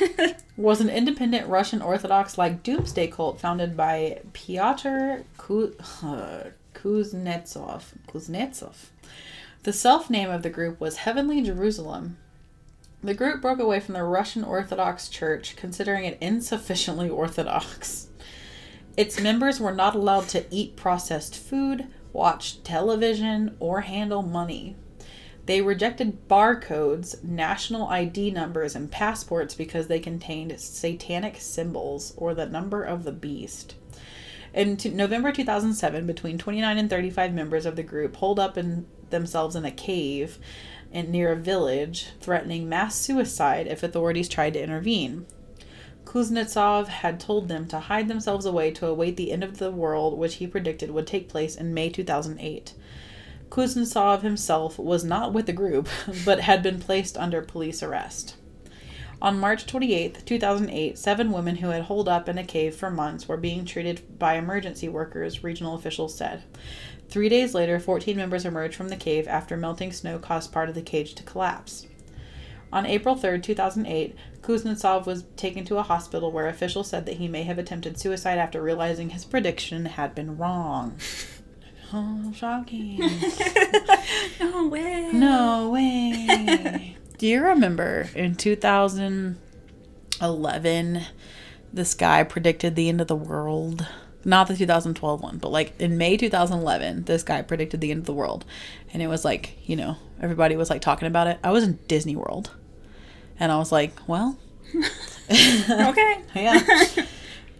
[0.56, 6.44] Was an independent Russian Orthodox like doomsday cult founded by Pyotr Ku- uh,
[6.74, 7.84] Kuznetsov.
[8.06, 8.74] Kuznetsov.
[9.62, 12.18] The self name of the group was Heavenly Jerusalem.
[13.02, 18.08] The group broke away from the Russian Orthodox Church, considering it insufficiently orthodox.
[18.96, 24.76] Its members were not allowed to eat processed food, watch television, or handle money.
[25.46, 32.46] They rejected barcodes, national ID numbers, and passports because they contained satanic symbols or the
[32.46, 33.74] number of the beast.
[34.54, 38.86] In t- November 2007, between 29 and 35 members of the group holed up in
[39.10, 40.38] themselves in a cave
[40.92, 45.26] in, near a village, threatening mass suicide if authorities tried to intervene.
[46.12, 50.18] Kuznetsov had told them to hide themselves away to await the end of the world,
[50.18, 52.74] which he predicted would take place in May 2008.
[53.48, 55.88] Kuznetsov himself was not with the group,
[56.26, 58.36] but had been placed under police arrest.
[59.22, 63.26] On March 28, 2008, seven women who had holed up in a cave for months
[63.26, 66.42] were being treated by emergency workers, regional officials said.
[67.08, 70.74] Three days later, 14 members emerged from the cave after melting snow caused part of
[70.74, 71.86] the cage to collapse.
[72.72, 77.28] On April 3, 2008, Kuznetsov was taken to a hospital where officials said that he
[77.28, 80.98] may have attempted suicide after realizing his prediction had been wrong.
[81.94, 82.98] Oh, shocking.
[84.40, 85.10] No way.
[85.12, 86.96] No way.
[87.18, 91.02] Do you remember in 2011
[91.72, 93.86] this guy predicted the end of the world?
[94.24, 98.06] Not the 2012 one, but like in May 2011, this guy predicted the end of
[98.06, 98.46] the world.
[98.94, 101.38] And it was like, you know, everybody was like talking about it.
[101.44, 102.52] I was in Disney World.
[103.42, 104.38] And I was like, well,
[105.30, 106.20] Okay.
[106.36, 106.86] yeah.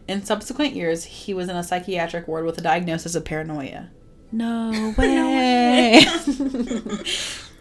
[0.06, 3.90] In subsequent years, he was in a psychiatric ward with a diagnosis of paranoia.
[4.30, 5.98] No way.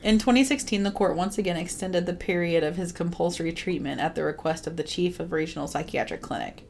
[0.03, 4.23] in 2016, the court once again extended the period of his compulsory treatment at the
[4.23, 6.63] request of the chief of regional psychiatric clinic.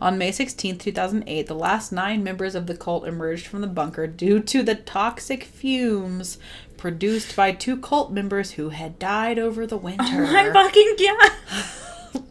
[0.00, 4.08] On May 16, 2008, the last nine members of the cult emerged from the bunker
[4.08, 6.38] due to the toxic fumes
[6.82, 10.02] produced by two cult members who had died over the oh winter.
[10.04, 12.22] Oh my fucking god.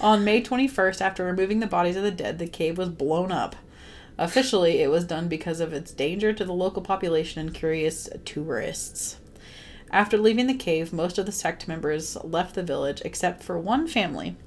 [0.00, 3.54] On May 21st, after removing the bodies of the dead, the cave was blown up.
[4.16, 9.18] Officially, it was done because of its danger to the local population and curious tourists.
[9.90, 13.86] After leaving the cave, most of the sect members left the village except for one
[13.86, 14.38] family.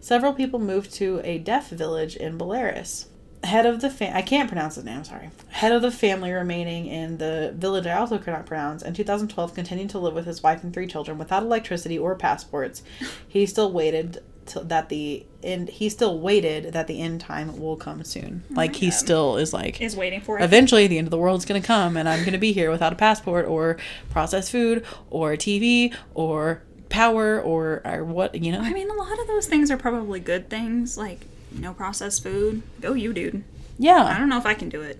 [0.00, 3.08] Several people moved to a deaf village in Belarus.
[3.44, 5.30] Head of the fa- I can't pronounce his name, I'm sorry.
[5.50, 8.82] Head of the family remaining in the village I also cannot pronounce.
[8.82, 12.82] In 2012, continued to live with his wife and three children without electricity or passports.
[13.28, 15.68] He still waited till that the end.
[15.70, 18.42] He still waited that the end time will come soon.
[18.50, 20.42] Oh like he still is like Is waiting for it.
[20.44, 22.96] eventually the end of the world's gonna come and i'm gonna be here without a
[22.96, 23.76] passport or
[24.10, 29.18] processed food or tv or power or, or what you know I mean, a lot
[29.18, 31.20] of those things are probably good things, like
[31.58, 32.62] no processed food.
[32.80, 33.44] Go you, dude.
[33.78, 34.02] Yeah.
[34.04, 34.98] I don't know if I can do it.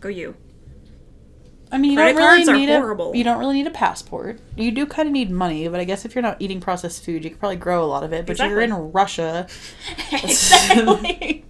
[0.00, 0.36] Go you.
[1.72, 3.12] i mean you Credit don't really cards are need horrible.
[3.12, 5.84] a you don't really need a passport you do kind of need money but i
[5.84, 8.24] guess if you're not eating processed food you could probably grow a lot of it
[8.24, 9.46] but you're in russia
[10.12, 11.44] exactly.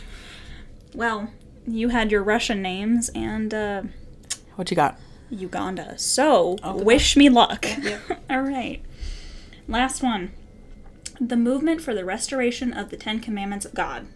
[0.94, 1.30] well,
[1.66, 3.82] you had your Russian names and uh,
[4.56, 4.98] what you got
[5.30, 5.96] Uganda.
[5.98, 7.64] So, Oh, wish me luck.
[8.30, 8.82] All right.
[9.68, 10.32] Last one.
[11.20, 14.06] The Movement for the Restoration of the Ten Commandments of God.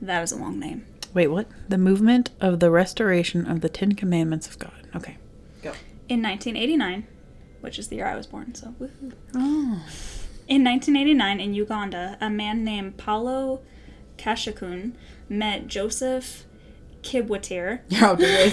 [0.00, 0.86] That is a long name.
[1.12, 1.46] Wait, what?
[1.68, 4.72] The movement of the restoration of the Ten Commandments of God.
[4.96, 5.16] Okay.
[5.62, 5.72] Go.
[6.08, 7.06] In 1989,
[7.60, 9.12] which is the year I was born, so woohoo.
[9.34, 9.84] Oh.
[10.48, 13.60] In 1989, in Uganda, a man named Paulo
[14.18, 14.92] Kashakun
[15.28, 16.44] met Joseph
[17.02, 18.52] Kibwetir, You're all good.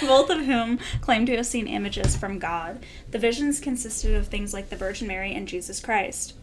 [0.00, 2.84] both of whom claimed to have seen images from God.
[3.12, 6.34] The visions consisted of things like the Virgin Mary and Jesus Christ.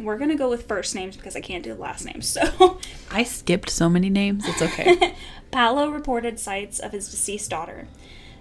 [0.00, 2.26] We're gonna go with first names because I can't do the last names.
[2.26, 2.78] So,
[3.10, 4.44] I skipped so many names.
[4.46, 5.14] It's okay.
[5.50, 7.86] Paolo reported sights of his deceased daughter.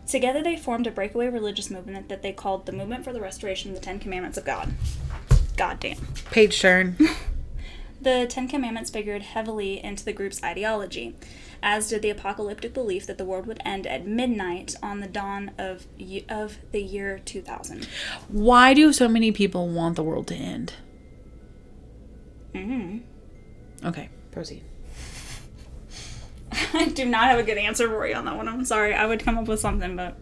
[0.08, 3.72] Together, they formed a breakaway religious movement that they called the Movement for the Restoration
[3.72, 4.74] of the Ten Commandments of God.
[5.56, 5.98] God damn.
[6.32, 6.98] Page turn.
[8.02, 11.18] The Ten Commandments figured heavily into the group's ideology,
[11.62, 15.52] as did the apocalyptic belief that the world would end at midnight on the dawn
[15.58, 15.86] of
[16.30, 17.90] of the year 2000.
[18.30, 20.76] Why do so many people want the world to end?
[22.54, 23.02] Mm.
[23.84, 24.64] Okay, proceed.
[26.74, 28.48] I do not have a good answer for you on that one.
[28.48, 28.94] I'm sorry.
[28.94, 30.18] I would come up with something, but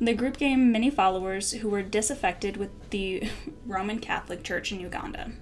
[0.00, 3.30] the group gained many followers who were disaffected with the
[3.66, 5.32] Roman Catholic Church in Uganda.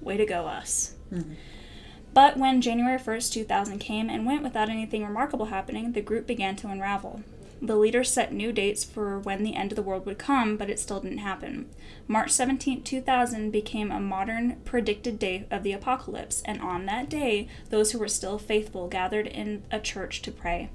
[0.00, 0.94] Way to go, us.
[2.14, 6.56] But when January 1st, 2000 came and went without anything remarkable happening, the group began
[6.56, 7.22] to unravel.
[7.60, 10.68] The leaders set new dates for when the end of the world would come, but
[10.68, 11.68] it still didn't happen.
[12.06, 17.48] March 17, 2000 became a modern predicted day of the apocalypse, and on that day,
[17.70, 20.68] those who were still faithful gathered in a church to pray.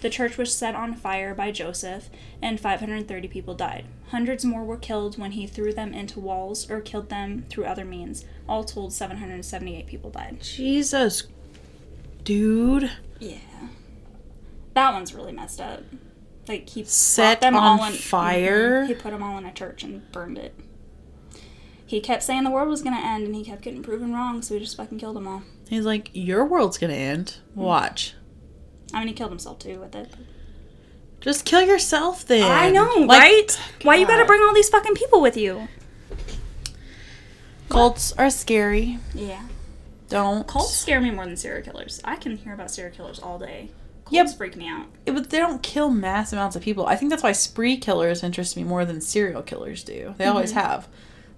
[0.00, 2.10] The church was set on fire by Joseph,
[2.42, 3.86] and 530 people died.
[4.08, 7.86] Hundreds more were killed when he threw them into walls or killed them through other
[7.86, 8.24] means.
[8.46, 10.42] All told, 778 people died.
[10.42, 11.22] Jesus,
[12.22, 12.90] dude.
[13.18, 13.38] Yeah.
[14.74, 15.84] That one's really messed up.
[16.46, 18.82] Like, he Set them on all in, fire?
[18.84, 18.88] Mhm.
[18.88, 20.54] He put them all in a church and burned it.
[21.86, 24.54] He kept saying the world was gonna end, and he kept getting proven wrong, so
[24.54, 25.42] he just fucking killed them all.
[25.68, 27.36] He's like, your world's gonna end.
[27.54, 28.14] Watch.
[28.92, 30.12] I mean, he killed himself too with it.
[31.20, 32.50] Just kill yourself then.
[32.50, 33.60] I know, Like, right?
[33.82, 35.68] Why you gotta bring all these fucking people with you?
[37.70, 38.98] Cults are scary.
[39.14, 39.42] Yeah.
[40.08, 40.46] Don't.
[40.46, 42.00] Cults scare me more than serial killers.
[42.04, 43.70] I can hear about serial killers all day.
[44.04, 44.36] Cults Yep.
[44.36, 44.86] freak me out.
[45.06, 46.86] Yeah, but they don't kill mass amounts of people.
[46.86, 50.14] I think that's why spree killers interest me more than serial killers do.
[50.18, 50.34] They mm-hmm.
[50.34, 50.88] always have.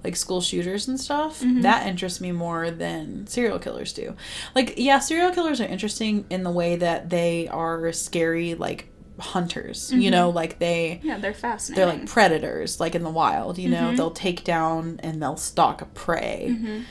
[0.04, 1.40] Like school shooters and stuff.
[1.40, 1.62] Mm-hmm.
[1.62, 4.14] That interests me more than serial killers do.
[4.54, 8.88] Like, yeah, serial killers are interesting in the way that they are scary, like
[9.18, 9.90] hunters.
[9.90, 10.10] You mm-hmm.
[10.10, 11.88] know, like they Yeah, they're fascinating.
[11.88, 13.58] they're like predators, like in the wild.
[13.58, 16.84] You know, they'll take down and they'll stalk a prey.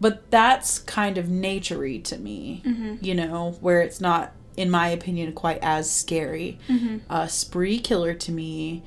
[0.00, 2.62] But that's kind of naturey to me.
[3.00, 6.58] You know, where it's not, in my opinion, quite as scary.
[6.68, 6.98] Mm-hmm.
[7.12, 8.82] A spree killer to me,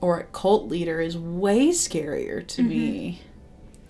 [0.00, 2.68] or a cult leader, is way scarier to mm-hmm.
[2.68, 3.22] me.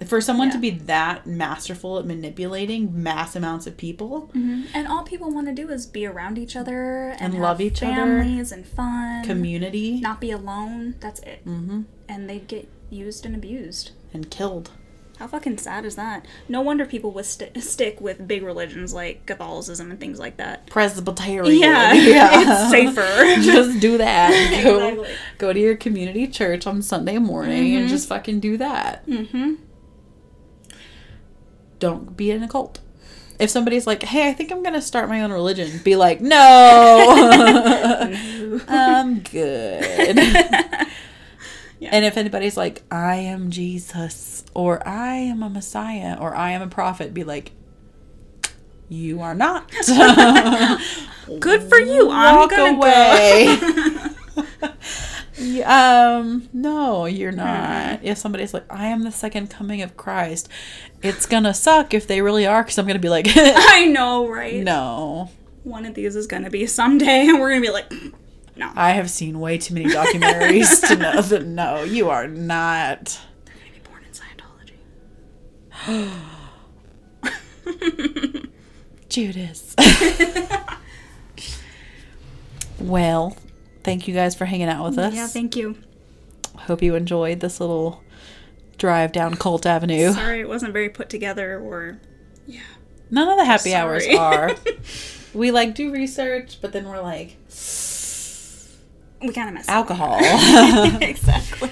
[0.06, 4.62] For someone to be that masterful at manipulating mass amounts of people, mm-hmm.
[4.72, 7.82] and all people want to do is be around each other and, And love each
[7.82, 7.94] other.
[7.94, 9.24] families and fun.
[9.24, 10.94] community, not be alone.
[11.00, 11.40] That's it.
[11.42, 13.90] hmm And they get used and abused.
[14.14, 14.70] and killed.
[15.18, 16.26] How fucking sad is that?
[16.48, 20.66] No wonder people would st- stick with big religions like Catholicism and things like that.
[20.68, 21.60] Presbyterian.
[21.60, 23.40] Yeah, it's safer.
[23.42, 24.30] just do that.
[24.64, 25.08] Go, Exactly.
[25.38, 29.04] go to your community church on Sunday morning and just fucking do that.
[29.08, 29.54] Mm-hmm.
[31.80, 32.80] Don't be in a cult.
[33.40, 37.06] If somebody's like, "Hey, I think I'm gonna start my own religion," be like, "No,
[38.68, 40.18] I'm good."
[41.80, 41.90] Yeah.
[41.92, 46.62] And if anybody's like, "I am Jesus," or "I am a Messiah," or "I am
[46.62, 47.52] a prophet," be like,
[48.88, 49.70] "You are not."
[51.40, 52.10] Good for you.
[52.10, 53.56] I'm Walk gonna away.
[53.60, 54.08] go.
[55.64, 58.00] Um, no, you're not.
[58.02, 60.48] If somebody's like, I am the second coming of Christ,
[61.00, 64.56] it's gonna suck if they really are, because I'm gonna be like, I know, right?
[64.62, 65.30] no.
[65.62, 67.86] One of these is gonna be someday, and we're gonna be like,
[68.58, 68.70] no.
[68.74, 73.20] I have seen way too many documentaries to know that no, you are not.
[73.44, 74.10] They're be born in
[75.86, 76.18] Scientology.
[79.08, 79.76] Judas.
[82.80, 83.36] well,
[83.84, 85.14] thank you guys for hanging out with us.
[85.14, 85.76] Yeah, thank you.
[86.56, 88.02] Hope you enjoyed this little
[88.76, 90.12] drive down Colt Avenue.
[90.12, 92.00] Sorry it wasn't very put together or.
[92.46, 92.60] Yeah.
[93.10, 94.54] None of the happy hours are.
[95.34, 97.36] we like do research, but then we're like
[99.20, 100.18] We kind of messed alcohol.
[101.00, 101.70] exactly.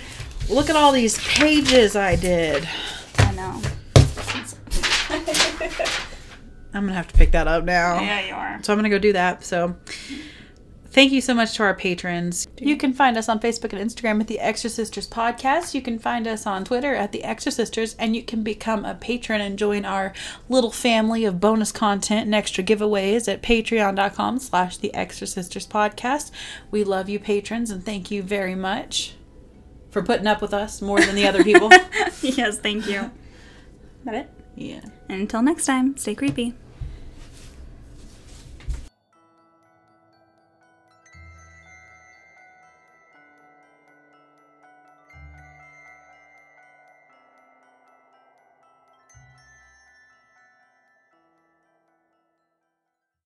[0.49, 2.69] Look at all these pages I did.
[3.19, 3.61] I know.
[6.75, 8.01] I'm gonna have to pick that up now.
[8.01, 8.63] yeah, you are.
[8.63, 9.45] So I'm gonna go do that.
[9.45, 9.77] So
[10.97, 12.49] Thank you so much to our patrons.
[12.59, 15.75] You can find us on Facebook and Instagram at the Extra Sisters Podcast.
[15.75, 18.95] You can find us on Twitter at the Extra Sisters, and you can become a
[18.95, 20.15] patron and join our
[20.49, 26.31] little family of bonus content and extra giveaways at patreon.com slash the Extra Sisters Podcast.
[26.71, 29.17] We love you patrons and thank you very much
[29.91, 31.69] for putting up with us more than the other people.
[32.23, 33.11] yes, thank you.
[34.05, 34.31] That it?
[34.55, 34.81] yeah.
[35.11, 36.55] And until next time, stay creepy.